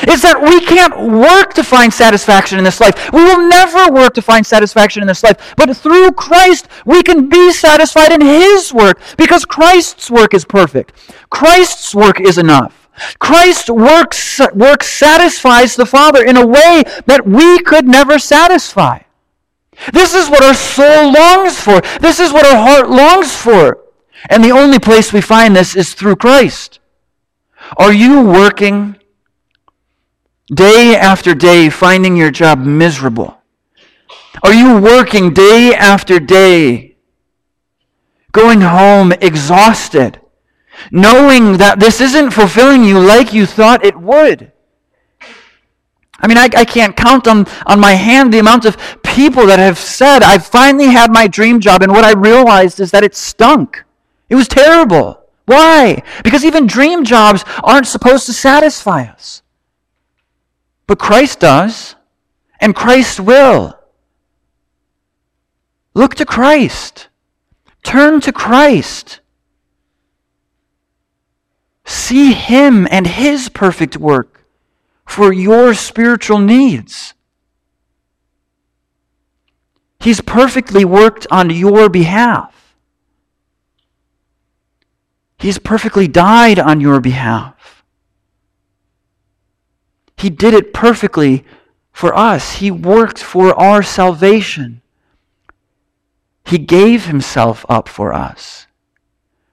is 0.08 0.22
that 0.22 0.42
we 0.42 0.60
can't 0.66 1.00
work 1.00 1.54
to 1.54 1.64
find 1.64 1.94
satisfaction 1.94 2.58
in 2.58 2.64
this 2.64 2.82
life. 2.82 3.12
We 3.12 3.24
will 3.24 3.48
never 3.48 3.92
work 3.92 4.14
to 4.16 4.22
find 4.22 4.46
satisfaction 4.46 5.02
in 5.02 5.08
this 5.08 5.24
life. 5.24 5.56
But 5.56 5.76
through 5.76 6.12
Christ, 6.12 6.68
we 6.86 7.02
can 7.04 7.30
be 7.30 7.52
satisfied 7.52 8.12
in 8.12 8.22
His 8.22 8.74
work 8.74 9.00
because 9.18 9.46
Christ's 9.46 10.12
work 10.12 10.34
is 10.34 10.46
perfect. 10.46 10.94
Christ's 11.30 11.96
work 11.96 12.20
is 12.20 12.38
enough. 12.38 12.90
Christ's 13.20 13.70
work, 13.70 14.14
work 14.54 14.84
satisfies 14.84 15.76
the 15.76 15.86
Father 15.86 16.26
in 16.26 16.36
a 16.36 16.46
way 16.46 16.84
that 17.06 17.26
we 17.26 17.60
could 17.60 17.88
never 17.88 18.20
satisfy. 18.20 19.00
This 19.94 20.16
is 20.16 20.30
what 20.30 20.44
our 20.44 20.56
soul 20.56 21.14
longs 21.14 21.60
for. 21.60 21.82
This 22.02 22.20
is 22.20 22.34
what 22.34 22.46
our 22.46 22.58
heart 22.58 22.90
longs 22.90 23.36
for. 23.36 23.84
And 24.30 24.44
the 24.44 24.52
only 24.52 24.80
place 24.80 25.14
we 25.14 25.22
find 25.22 25.56
this 25.56 25.76
is 25.76 25.94
through 25.94 26.16
Christ. 26.16 26.80
Are 27.78 27.94
you 27.94 28.22
working 28.22 28.98
day 30.54 30.96
after 30.96 31.36
day 31.36 31.70
finding 31.70 32.16
your 32.16 32.32
job 32.32 32.60
miserable? 32.60 33.38
Are 34.44 34.54
you 34.54 34.80
working 34.80 35.34
day 35.34 35.74
after 35.74 36.20
day, 36.20 36.96
going 38.32 38.62
home 38.62 39.12
exhausted, 39.14 40.22
knowing 40.92 41.58
that 41.58 41.80
this 41.80 42.02
isn't 42.02 42.32
fulfilling 42.32 42.84
you 42.84 43.00
like 43.00 43.34
you 43.34 43.46
thought 43.46 43.84
it 43.84 44.00
would? 44.00 44.52
I 46.20 46.28
mean, 46.28 46.38
I, 46.38 46.50
I 46.56 46.66
can't 46.66 46.96
count 46.96 47.28
on, 47.28 47.46
on 47.66 47.80
my 47.80 47.94
hand 47.94 48.34
the 48.34 48.40
amount 48.40 48.66
of 48.66 48.78
people 49.04 49.46
that 49.48 49.60
have 49.60 49.78
said, 49.78 50.24
I 50.24 50.38
finally 50.40 50.88
had 50.88 51.12
my 51.12 51.28
dream 51.28 51.60
job, 51.60 51.84
and 51.84 51.92
what 51.92 52.06
I 52.06 52.14
realized 52.14 52.80
is 52.80 52.92
that 52.92 53.04
it 53.04 53.16
stunk. 53.16 53.84
It 54.30 54.36
was 54.36 54.48
terrible. 54.48 55.22
Why? 55.46 56.04
Because 56.24 56.44
even 56.44 56.68
dream 56.68 57.06
jobs 57.06 57.44
aren't 57.64 57.88
supposed 57.88 58.26
to 58.26 58.34
satisfy 58.34 59.04
us. 59.04 59.44
But 60.88 61.00
Christ 61.00 61.42
does, 61.42 61.96
and 62.60 62.74
Christ 62.74 63.20
will. 63.20 63.78
Look 65.94 66.16
to 66.16 66.26
Christ. 66.26 67.10
Turn 67.84 68.22
to 68.22 68.32
Christ. 68.32 69.20
See 71.86 72.34
Him 72.34 72.88
and 72.90 73.06
His 73.06 73.50
perfect 73.50 73.98
work 73.98 74.46
for 75.06 75.34
your 75.34 75.74
spiritual 75.74 76.40
needs. 76.40 77.14
He's 80.00 80.22
perfectly 80.22 80.86
worked 80.86 81.28
on 81.32 81.50
your 81.50 81.90
behalf. 81.90 82.54
He's 85.40 85.60
perfectly 85.60 86.08
died 86.08 86.60
on 86.60 86.82
your 86.82 87.00
behalf. 87.00 87.57
He 90.18 90.30
did 90.30 90.54
it 90.54 90.74
perfectly 90.74 91.46
for 91.92 92.16
us. 92.18 92.54
He 92.54 92.72
worked 92.72 93.22
for 93.22 93.58
our 93.60 93.84
salvation. 93.84 94.82
He 96.46 96.58
gave 96.58 97.06
himself 97.06 97.66
up 97.70 97.88
for 97.88 98.14
us. 98.14 98.68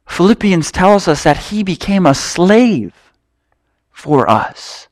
Philippians 0.07 0.71
tells 0.71 1.07
us 1.07 1.23
that 1.25 1.37
he 1.49 1.63
became 1.63 2.07
a 2.07 2.15
slave 2.15 2.95
for 3.91 4.29
us. 4.29 4.89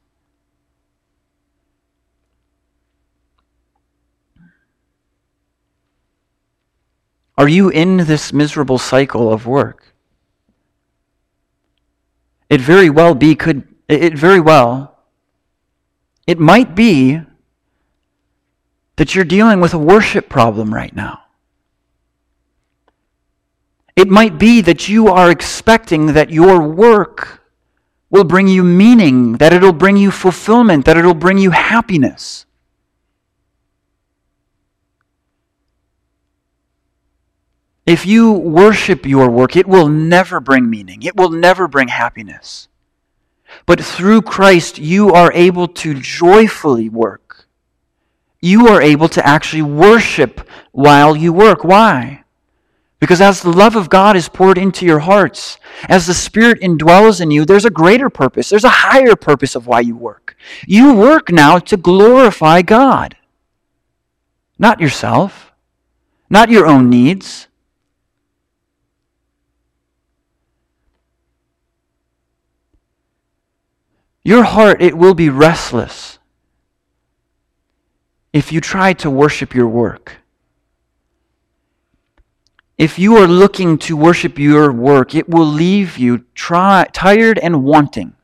Are 7.38 7.48
you 7.48 7.70
in 7.70 7.98
this 7.98 8.32
miserable 8.32 8.78
cycle 8.78 9.32
of 9.32 9.46
work? 9.46 9.94
It 12.50 12.60
very 12.60 12.90
well 12.90 13.14
be 13.14 13.34
could 13.34 13.66
it 13.88 14.16
very 14.16 14.40
well 14.40 14.91
it 16.26 16.38
might 16.38 16.74
be 16.74 17.20
that 18.96 19.14
you're 19.14 19.24
dealing 19.24 19.60
with 19.60 19.74
a 19.74 19.78
worship 19.78 20.28
problem 20.28 20.72
right 20.72 20.94
now. 20.94 21.20
It 23.96 24.08
might 24.08 24.38
be 24.38 24.60
that 24.62 24.88
you 24.88 25.08
are 25.08 25.30
expecting 25.30 26.06
that 26.14 26.30
your 26.30 26.66
work 26.66 27.42
will 28.10 28.24
bring 28.24 28.48
you 28.48 28.62
meaning, 28.62 29.34
that 29.38 29.52
it'll 29.52 29.72
bring 29.72 29.96
you 29.96 30.10
fulfillment, 30.10 30.84
that 30.84 30.96
it'll 30.96 31.14
bring 31.14 31.38
you 31.38 31.50
happiness. 31.50 32.46
If 37.84 38.06
you 38.06 38.32
worship 38.32 39.04
your 39.04 39.28
work, 39.28 39.56
it 39.56 39.66
will 39.66 39.88
never 39.88 40.40
bring 40.40 40.70
meaning. 40.70 41.02
It 41.02 41.16
will 41.16 41.30
never 41.30 41.66
bring 41.66 41.88
happiness. 41.88 42.68
But 43.66 43.80
through 43.80 44.22
Christ, 44.22 44.78
you 44.78 45.12
are 45.12 45.32
able 45.32 45.68
to 45.68 45.94
joyfully 45.94 46.88
work. 46.88 47.46
You 48.40 48.68
are 48.68 48.82
able 48.82 49.08
to 49.08 49.26
actually 49.26 49.62
worship 49.62 50.48
while 50.72 51.14
you 51.16 51.32
work. 51.32 51.62
Why? 51.62 52.24
Because 52.98 53.20
as 53.20 53.42
the 53.42 53.50
love 53.50 53.74
of 53.74 53.90
God 53.90 54.14
is 54.14 54.28
poured 54.28 54.58
into 54.58 54.86
your 54.86 55.00
hearts, 55.00 55.58
as 55.88 56.06
the 56.06 56.14
Spirit 56.14 56.60
indwells 56.60 57.20
in 57.20 57.32
you, 57.32 57.44
there's 57.44 57.64
a 57.64 57.70
greater 57.70 58.08
purpose. 58.08 58.48
There's 58.48 58.62
a 58.62 58.68
higher 58.68 59.16
purpose 59.16 59.56
of 59.56 59.66
why 59.66 59.80
you 59.80 59.96
work. 59.96 60.36
You 60.66 60.94
work 60.94 61.30
now 61.30 61.58
to 61.58 61.76
glorify 61.76 62.62
God, 62.62 63.16
not 64.56 64.80
yourself, 64.80 65.52
not 66.30 66.48
your 66.48 66.66
own 66.66 66.88
needs. 66.88 67.48
Your 74.24 74.44
heart, 74.44 74.80
it 74.80 74.96
will 74.96 75.14
be 75.14 75.28
restless 75.28 76.18
if 78.32 78.52
you 78.52 78.60
try 78.60 78.92
to 78.94 79.10
worship 79.10 79.54
your 79.54 79.68
work. 79.68 80.16
If 82.78 82.98
you 82.98 83.16
are 83.16 83.26
looking 83.26 83.78
to 83.78 83.96
worship 83.96 84.38
your 84.38 84.72
work, 84.72 85.14
it 85.14 85.28
will 85.28 85.46
leave 85.46 85.98
you 85.98 86.24
try, 86.34 86.86
tired 86.92 87.38
and 87.38 87.64
wanting. 87.64 88.14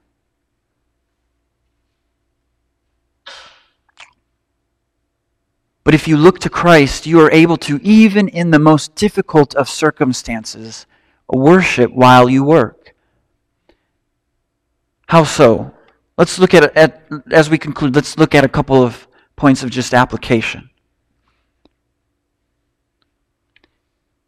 But 5.84 5.94
if 5.94 6.06
you 6.06 6.16
look 6.16 6.38
to 6.40 6.50
Christ, 6.50 7.06
you 7.06 7.20
are 7.20 7.30
able 7.30 7.56
to, 7.58 7.80
even 7.82 8.28
in 8.28 8.50
the 8.50 8.58
most 8.58 8.94
difficult 8.94 9.54
of 9.54 9.68
circumstances, 9.68 10.86
worship 11.28 11.92
while 11.92 12.28
you 12.28 12.44
work. 12.44 12.94
How 15.06 15.24
so? 15.24 15.72
Let's 16.18 16.36
look 16.40 16.52
at, 16.52 16.76
at, 16.76 17.04
as 17.30 17.48
we 17.48 17.58
conclude, 17.58 17.94
let's 17.94 18.18
look 18.18 18.34
at 18.34 18.44
a 18.44 18.48
couple 18.48 18.82
of 18.82 19.06
points 19.36 19.62
of 19.62 19.70
just 19.70 19.94
application. 19.94 20.68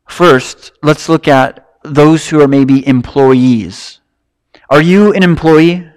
First, 0.08 0.72
let's 0.84 1.08
look 1.08 1.26
at 1.26 1.68
those 1.82 2.28
who 2.28 2.40
are 2.40 2.46
maybe 2.46 2.86
employees. 2.86 4.00
Are 4.68 4.80
you 4.80 5.12
an 5.12 5.24
employee? 5.24 5.90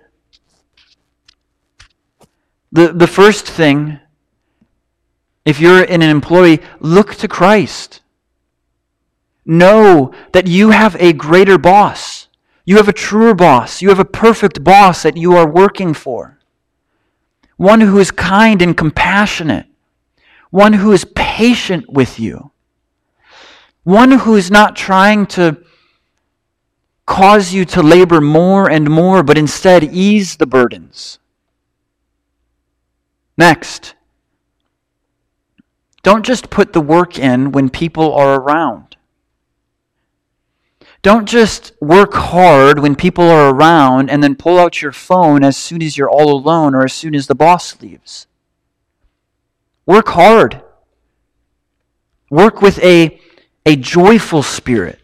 The, 2.71 2.91
the 2.91 3.07
first 3.07 3.45
thing, 3.45 3.99
if 5.45 5.59
you're 5.59 5.83
in 5.83 6.01
an 6.01 6.09
employee, 6.09 6.59
look 6.79 7.13
to 7.15 7.27
Christ. 7.27 8.01
Know 9.45 10.11
that 10.31 10.47
you 10.47 10.71
have 10.71 10.95
a 10.99 11.13
greater 11.13 11.59
boss. 11.59 12.22
You 12.65 12.77
have 12.77 12.87
a 12.87 12.93
truer 12.93 13.33
boss. 13.33 13.81
You 13.81 13.89
have 13.89 13.99
a 13.99 14.05
perfect 14.05 14.63
boss 14.63 15.03
that 15.03 15.17
you 15.17 15.35
are 15.35 15.49
working 15.49 15.93
for. 15.93 16.39
One 17.57 17.81
who 17.81 17.99
is 17.99 18.11
kind 18.11 18.61
and 18.61 18.75
compassionate. 18.75 19.67
One 20.49 20.73
who 20.73 20.91
is 20.91 21.05
patient 21.15 21.89
with 21.89 22.19
you. 22.19 22.51
One 23.83 24.11
who 24.11 24.35
is 24.35 24.49
not 24.49 24.75
trying 24.75 25.25
to 25.27 25.57
cause 27.05 27.53
you 27.53 27.65
to 27.65 27.83
labor 27.83 28.21
more 28.21 28.69
and 28.69 28.89
more, 28.89 29.23
but 29.23 29.37
instead 29.37 29.83
ease 29.83 30.37
the 30.37 30.45
burdens. 30.45 31.19
Next, 33.37 33.95
don't 36.01 36.25
just 36.25 36.49
put 36.49 36.71
the 36.71 36.81
work 36.81 37.17
in 37.19 37.51
when 37.51 37.69
people 37.69 38.13
are 38.13 38.39
around. 38.39 38.95
Don't 41.03 41.27
just 41.27 41.73
work 41.81 42.13
hard 42.13 42.79
when 42.79 42.95
people 42.95 43.25
are 43.25 43.53
around 43.53 44.09
and 44.09 44.23
then 44.23 44.35
pull 44.35 44.57
out 44.57 44.81
your 44.81 44.93
phone 44.93 45.43
as 45.43 45.57
soon 45.57 45.83
as 45.83 45.97
you're 45.97 46.09
all 46.09 46.31
alone 46.31 46.73
or 46.73 46.85
as 46.85 46.93
soon 46.93 47.13
as 47.13 47.27
the 47.27 47.35
boss 47.35 47.79
leaves. 47.81 48.25
Work 49.85 50.07
hard. 50.07 50.61
Work 52.31 52.61
with 52.61 52.81
a, 52.81 53.19
a 53.65 53.75
joyful 53.75 54.43
spirit. 54.43 54.99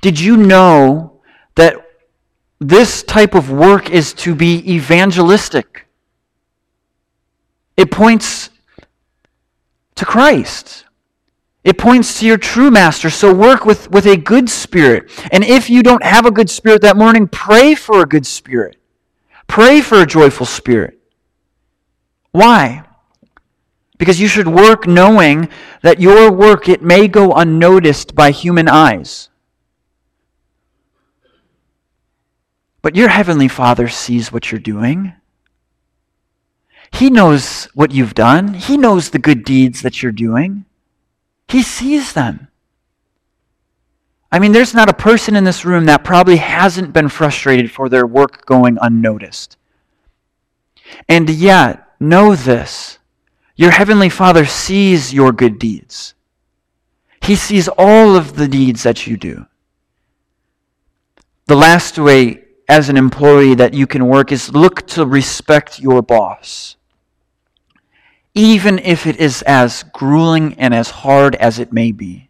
Did 0.00 0.20
you 0.20 0.36
know 0.36 1.20
that 1.56 1.74
this 2.60 3.02
type 3.02 3.34
of 3.34 3.50
work 3.50 3.90
is 3.90 4.14
to 4.14 4.36
be 4.36 4.72
evangelistic? 4.72 5.88
It 7.76 7.90
points 7.90 8.50
to 9.96 10.04
Christ. 10.04 10.85
It 11.66 11.78
points 11.78 12.20
to 12.20 12.26
your 12.26 12.38
true 12.38 12.70
master. 12.70 13.10
So 13.10 13.34
work 13.34 13.64
with, 13.64 13.90
with 13.90 14.06
a 14.06 14.16
good 14.16 14.48
spirit. 14.48 15.10
And 15.32 15.42
if 15.42 15.68
you 15.68 15.82
don't 15.82 16.04
have 16.04 16.24
a 16.24 16.30
good 16.30 16.48
spirit 16.48 16.80
that 16.82 16.96
morning, 16.96 17.26
pray 17.26 17.74
for 17.74 18.00
a 18.00 18.06
good 18.06 18.24
spirit. 18.24 18.76
Pray 19.48 19.80
for 19.80 20.00
a 20.00 20.06
joyful 20.06 20.46
spirit. 20.46 20.96
Why? 22.30 22.84
Because 23.98 24.20
you 24.20 24.28
should 24.28 24.46
work 24.46 24.86
knowing 24.86 25.48
that 25.82 26.00
your 26.00 26.30
work, 26.30 26.68
it 26.68 26.82
may 26.82 27.08
go 27.08 27.32
unnoticed 27.32 28.14
by 28.14 28.30
human 28.30 28.68
eyes. 28.68 29.28
But 32.80 32.94
your 32.94 33.08
heavenly 33.08 33.48
Father 33.48 33.88
sees 33.88 34.30
what 34.30 34.52
you're 34.52 34.60
doing. 34.60 35.14
He 36.92 37.10
knows 37.10 37.64
what 37.74 37.90
you've 37.90 38.14
done. 38.14 38.54
He 38.54 38.76
knows 38.76 39.10
the 39.10 39.18
good 39.18 39.44
deeds 39.44 39.82
that 39.82 40.00
you're 40.00 40.12
doing. 40.12 40.65
He 41.48 41.62
sees 41.62 42.12
them. 42.12 42.48
I 44.30 44.38
mean, 44.38 44.52
there's 44.52 44.74
not 44.74 44.88
a 44.88 44.94
person 44.94 45.36
in 45.36 45.44
this 45.44 45.64
room 45.64 45.86
that 45.86 46.04
probably 46.04 46.36
hasn't 46.36 46.92
been 46.92 47.08
frustrated 47.08 47.70
for 47.70 47.88
their 47.88 48.06
work 48.06 48.44
going 48.44 48.76
unnoticed. 48.80 49.56
And 51.08 51.30
yet, 51.30 51.86
know 52.00 52.34
this 52.34 52.98
your 53.54 53.70
Heavenly 53.70 54.10
Father 54.10 54.44
sees 54.44 55.14
your 55.14 55.32
good 55.32 55.58
deeds, 55.58 56.14
He 57.22 57.36
sees 57.36 57.68
all 57.68 58.16
of 58.16 58.36
the 58.36 58.48
deeds 58.48 58.82
that 58.82 59.06
you 59.06 59.16
do. 59.16 59.46
The 61.46 61.56
last 61.56 61.96
way, 61.96 62.42
as 62.68 62.88
an 62.88 62.96
employee, 62.96 63.54
that 63.54 63.72
you 63.72 63.86
can 63.86 64.08
work 64.08 64.32
is 64.32 64.52
look 64.52 64.86
to 64.88 65.06
respect 65.06 65.78
your 65.78 66.02
boss 66.02 66.76
even 68.36 68.78
if 68.80 69.06
it 69.06 69.16
is 69.16 69.40
as 69.42 69.82
grueling 69.94 70.54
and 70.58 70.74
as 70.74 70.90
hard 70.90 71.34
as 71.36 71.58
it 71.58 71.72
may 71.72 71.90
be? 71.90 72.28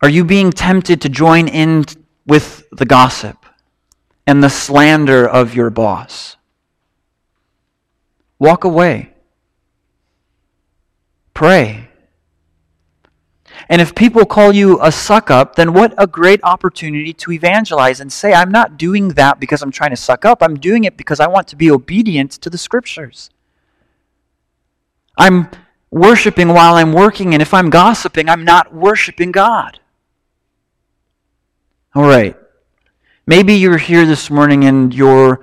Are 0.00 0.08
you 0.08 0.24
being 0.24 0.52
tempted 0.52 1.00
to 1.00 1.08
join 1.08 1.48
in 1.48 1.84
with 2.24 2.64
the 2.70 2.84
gossip 2.84 3.44
and 4.28 4.44
the 4.44 4.48
slander 4.48 5.28
of 5.28 5.56
your 5.56 5.70
boss? 5.70 6.36
Walk 8.38 8.62
away. 8.62 9.12
Pray. 11.34 11.85
And 13.68 13.82
if 13.82 13.94
people 13.94 14.24
call 14.24 14.54
you 14.54 14.78
a 14.80 14.92
suck 14.92 15.30
up, 15.30 15.56
then 15.56 15.72
what 15.72 15.92
a 15.98 16.06
great 16.06 16.40
opportunity 16.44 17.12
to 17.14 17.32
evangelize 17.32 18.00
and 18.00 18.12
say, 18.12 18.32
I'm 18.32 18.50
not 18.50 18.78
doing 18.78 19.08
that 19.10 19.40
because 19.40 19.60
I'm 19.60 19.72
trying 19.72 19.90
to 19.90 19.96
suck 19.96 20.24
up. 20.24 20.42
I'm 20.42 20.58
doing 20.58 20.84
it 20.84 20.96
because 20.96 21.18
I 21.18 21.26
want 21.26 21.48
to 21.48 21.56
be 21.56 21.70
obedient 21.70 22.30
to 22.32 22.50
the 22.50 22.58
scriptures. 22.58 23.30
I'm 25.18 25.50
worshiping 25.90 26.48
while 26.48 26.74
I'm 26.74 26.92
working, 26.92 27.32
and 27.32 27.42
if 27.42 27.52
I'm 27.52 27.70
gossiping, 27.70 28.28
I'm 28.28 28.44
not 28.44 28.72
worshiping 28.72 29.32
God. 29.32 29.80
All 31.94 32.06
right. 32.06 32.36
Maybe 33.26 33.54
you're 33.54 33.78
here 33.78 34.06
this 34.06 34.30
morning 34.30 34.64
and 34.64 34.94
you're 34.94 35.40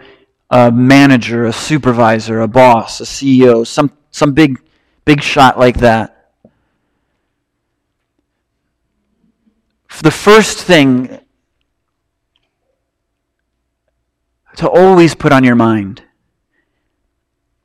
a 0.49 0.71
manager, 0.71 1.45
a 1.45 1.51
supervisor, 1.51 2.41
a 2.41 2.47
boss, 2.47 3.01
a 3.01 3.03
CEO, 3.03 3.67
some, 3.67 3.91
some 4.11 4.33
big, 4.33 4.61
big 5.03 5.21
shot 5.21 5.59
like 5.59 5.79
that. 5.79 6.12
The 10.01 10.11
first 10.11 10.59
thing 10.59 11.19
to 14.55 14.69
always 14.69 15.15
put 15.15 15.31
on 15.31 15.43
your 15.43 15.55
mind 15.55 16.03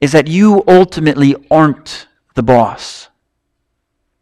is 0.01 0.13
that 0.13 0.27
you 0.27 0.63
ultimately 0.67 1.35
aren't 1.51 2.07
the 2.35 2.43
boss. 2.43 3.09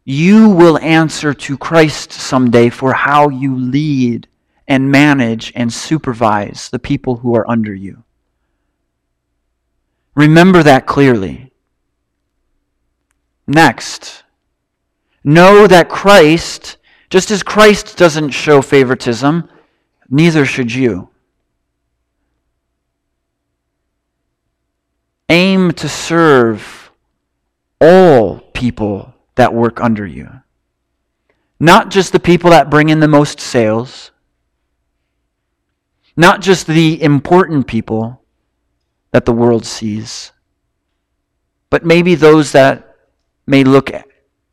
You 0.03 0.49
will 0.49 0.79
answer 0.79 1.33
to 1.33 1.57
Christ 1.57 2.11
someday 2.11 2.69
for 2.69 2.93
how 2.93 3.29
you 3.29 3.55
lead 3.57 4.27
and 4.67 4.91
manage 4.91 5.51
and 5.55 5.71
supervise 5.71 6.69
the 6.69 6.79
people 6.79 7.17
who 7.17 7.35
are 7.35 7.49
under 7.49 7.73
you. 7.73 8.03
Remember 10.15 10.63
that 10.63 10.87
clearly. 10.87 11.51
Next, 13.45 14.23
Know 15.27 15.67
that 15.67 15.89
Christ, 15.89 16.77
just 17.09 17.31
as 17.31 17.43
Christ 17.43 17.97
doesn't 17.97 18.31
show 18.31 18.61
favoritism, 18.61 19.49
neither 20.09 20.45
should 20.45 20.73
you. 20.73 21.09
Aim 25.29 25.71
to 25.73 25.89
serve 25.89 26.91
all 27.79 28.39
people 28.53 29.13
that 29.35 29.53
work 29.53 29.81
under 29.81 30.05
you, 30.05 30.29
not 31.59 31.91
just 31.91 32.11
the 32.11 32.19
people 32.19 32.49
that 32.51 32.69
bring 32.69 32.89
in 32.89 32.99
the 32.99 33.07
most 33.07 33.39
sales, 33.39 34.11
not 36.15 36.41
just 36.41 36.65
the 36.65 37.01
important 37.01 37.67
people 37.67 38.21
that 39.11 39.25
the 39.25 39.33
world 39.33 39.65
sees, 39.65 40.31
but 41.69 41.85
maybe 41.85 42.15
those 42.15 42.53
that 42.53 42.95
may 43.45 43.63
look 43.63 43.91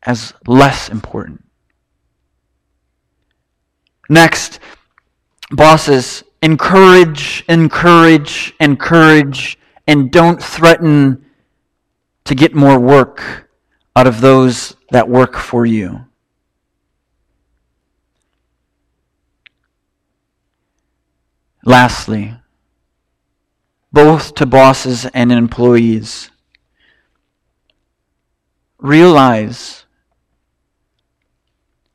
as 0.03 0.33
less 0.45 0.89
important. 0.89 1.44
Next, 4.09 4.59
bosses, 5.51 6.23
encourage, 6.41 7.43
encourage, 7.49 8.53
encourage, 8.59 9.57
and 9.87 10.11
don't 10.11 10.41
threaten 10.41 11.25
to 12.25 12.35
get 12.35 12.55
more 12.55 12.79
work 12.79 13.49
out 13.95 14.07
of 14.07 14.21
those 14.21 14.75
that 14.91 15.09
work 15.09 15.35
for 15.35 15.65
you. 15.65 16.05
Lastly, 21.63 22.35
both 23.91 24.35
to 24.35 24.45
bosses 24.45 25.05
and 25.05 25.31
employees, 25.31 26.29
realize 28.77 29.85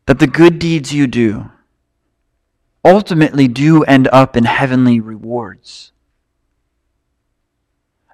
that 0.06 0.18
the 0.18 0.26
good 0.26 0.58
deeds 0.58 0.92
you 0.92 1.06
do 1.06 1.50
ultimately 2.84 3.48
do 3.48 3.82
end 3.84 4.08
up 4.12 4.36
in 4.36 4.44
heavenly 4.44 5.00
rewards. 5.00 5.92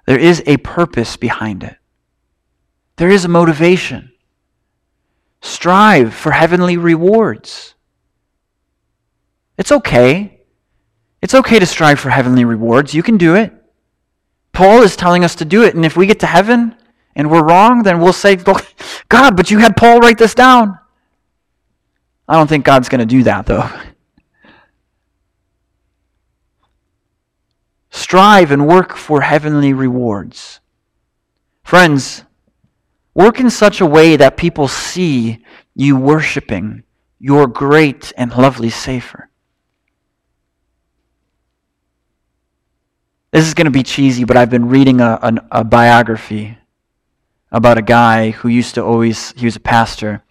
There 0.05 0.19
is 0.19 0.41
a 0.45 0.57
purpose 0.57 1.17
behind 1.17 1.63
it. 1.63 1.77
There 2.95 3.09
is 3.09 3.25
a 3.25 3.29
motivation. 3.29 4.11
Strive 5.41 6.13
for 6.13 6.31
heavenly 6.31 6.77
rewards. 6.77 7.75
It's 9.57 9.71
okay. 9.71 10.39
It's 11.21 11.35
okay 11.35 11.59
to 11.59 11.65
strive 11.65 11.99
for 11.99 12.09
heavenly 12.09 12.45
rewards. 12.45 12.93
You 12.93 13.03
can 13.03 13.17
do 13.17 13.35
it. 13.35 13.53
Paul 14.51 14.81
is 14.81 14.95
telling 14.95 15.23
us 15.23 15.35
to 15.35 15.45
do 15.45 15.63
it. 15.63 15.75
And 15.75 15.85
if 15.85 15.95
we 15.95 16.07
get 16.07 16.19
to 16.21 16.27
heaven 16.27 16.75
and 17.15 17.29
we're 17.29 17.43
wrong, 17.43 17.83
then 17.83 17.99
we'll 17.99 18.13
say, 18.13 18.35
God, 18.35 19.37
but 19.37 19.51
you 19.51 19.59
had 19.59 19.75
Paul 19.75 19.99
write 19.99 20.17
this 20.17 20.33
down. 20.33 20.79
I 22.27 22.33
don't 22.33 22.47
think 22.47 22.65
God's 22.65 22.89
going 22.89 22.99
to 22.99 23.05
do 23.05 23.23
that, 23.23 23.45
though. 23.45 23.69
Strive 27.97 28.51
and 28.51 28.67
work 28.67 28.95
for 28.95 29.21
heavenly 29.21 29.73
rewards. 29.73 30.59
Friends, 31.63 32.23
work 33.15 33.39
in 33.39 33.49
such 33.49 33.81
a 33.81 33.87
way 33.87 34.15
that 34.15 34.37
people 34.37 34.67
see 34.67 35.43
you 35.73 35.97
worshiping 35.97 36.83
your 37.17 37.47
great 37.47 38.13
and 38.15 38.31
lovely 38.37 38.69
Savior. 38.69 39.31
This 43.31 43.47
is 43.47 43.55
going 43.55 43.65
to 43.65 43.71
be 43.71 43.81
cheesy, 43.81 44.25
but 44.25 44.37
I've 44.37 44.51
been 44.51 44.69
reading 44.69 45.01
a, 45.01 45.17
a, 45.23 45.33
a 45.51 45.63
biography 45.63 46.55
about 47.51 47.79
a 47.79 47.81
guy 47.81 48.29
who 48.29 48.47
used 48.47 48.75
to 48.75 48.83
always, 48.83 49.31
he 49.31 49.45
was 49.45 49.55
a 49.55 49.59
pastor. 49.59 50.23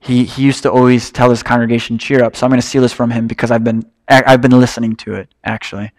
He, 0.00 0.24
he 0.24 0.42
used 0.42 0.62
to 0.62 0.72
always 0.72 1.10
tell 1.10 1.28
his 1.28 1.42
congregation, 1.42 1.98
cheer 1.98 2.24
up. 2.24 2.34
So 2.34 2.46
I'm 2.46 2.50
going 2.50 2.62
to 2.62 2.66
steal 2.66 2.80
this 2.80 2.94
from 2.94 3.10
him 3.10 3.26
because 3.26 3.50
I've 3.50 3.62
been, 3.62 3.84
I've 4.08 4.40
been 4.40 4.58
listening 4.58 4.96
to 4.96 5.14
it, 5.14 5.28
actually. 5.44 5.92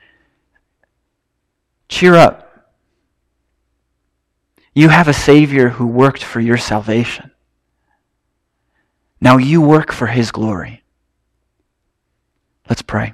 Cheer 1.94 2.16
up. 2.16 2.72
You 4.74 4.90
have 4.90 5.08
a 5.08 5.14
Savior 5.14 5.70
who 5.70 5.86
worked 5.86 6.24
for 6.24 6.40
your 6.40 6.58
salvation. 6.58 7.30
Now 9.22 9.38
you 9.38 9.62
work 9.62 9.92
for 9.94 10.08
His 10.08 10.32
glory. 10.32 10.82
Let's 12.68 12.82
pray. 12.82 13.14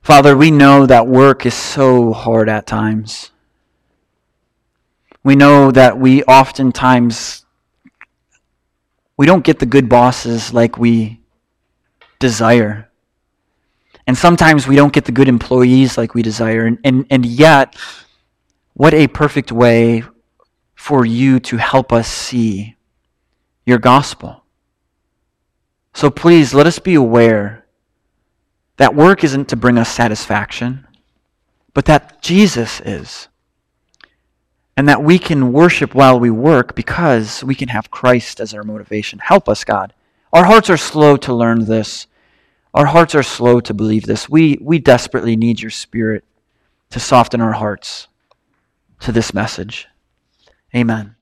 Father, 0.00 0.34
we 0.34 0.50
know 0.50 0.86
that 0.86 1.06
work 1.06 1.44
is 1.44 1.52
so 1.52 2.14
hard 2.14 2.48
at 2.48 2.66
times. 2.66 3.32
We 5.22 5.36
know 5.36 5.70
that 5.70 5.98
we 5.98 6.22
oftentimes 6.22 7.44
we 9.18 9.26
don't 9.26 9.44
get 9.44 9.58
the 9.58 9.66
good 9.66 9.90
bosses 9.90 10.54
like 10.54 10.78
we 10.78 11.20
desire. 12.18 12.89
And 14.10 14.18
sometimes 14.18 14.66
we 14.66 14.74
don't 14.74 14.92
get 14.92 15.04
the 15.04 15.12
good 15.12 15.28
employees 15.28 15.96
like 15.96 16.14
we 16.14 16.22
desire. 16.22 16.66
And, 16.66 16.78
and, 16.82 17.06
and 17.10 17.24
yet, 17.24 17.76
what 18.74 18.92
a 18.92 19.06
perfect 19.06 19.52
way 19.52 20.02
for 20.74 21.06
you 21.06 21.38
to 21.38 21.58
help 21.58 21.92
us 21.92 22.08
see 22.08 22.74
your 23.64 23.78
gospel. 23.78 24.42
So 25.94 26.10
please 26.10 26.52
let 26.52 26.66
us 26.66 26.80
be 26.80 26.96
aware 26.96 27.66
that 28.78 28.96
work 28.96 29.22
isn't 29.22 29.48
to 29.50 29.54
bring 29.54 29.78
us 29.78 29.88
satisfaction, 29.88 30.88
but 31.72 31.84
that 31.84 32.20
Jesus 32.20 32.80
is. 32.80 33.28
And 34.76 34.88
that 34.88 35.04
we 35.04 35.20
can 35.20 35.52
worship 35.52 35.94
while 35.94 36.18
we 36.18 36.30
work 36.30 36.74
because 36.74 37.44
we 37.44 37.54
can 37.54 37.68
have 37.68 37.92
Christ 37.92 38.40
as 38.40 38.54
our 38.54 38.64
motivation. 38.64 39.20
Help 39.20 39.48
us, 39.48 39.62
God. 39.62 39.94
Our 40.32 40.46
hearts 40.46 40.68
are 40.68 40.76
slow 40.76 41.16
to 41.18 41.32
learn 41.32 41.66
this. 41.66 42.08
Our 42.72 42.86
hearts 42.86 43.14
are 43.14 43.22
slow 43.22 43.60
to 43.60 43.74
believe 43.74 44.04
this. 44.04 44.28
We, 44.28 44.58
we 44.60 44.78
desperately 44.78 45.36
need 45.36 45.60
your 45.60 45.70
Spirit 45.70 46.24
to 46.90 47.00
soften 47.00 47.40
our 47.40 47.52
hearts 47.52 48.06
to 49.00 49.12
this 49.12 49.34
message. 49.34 49.88
Amen. 50.74 51.16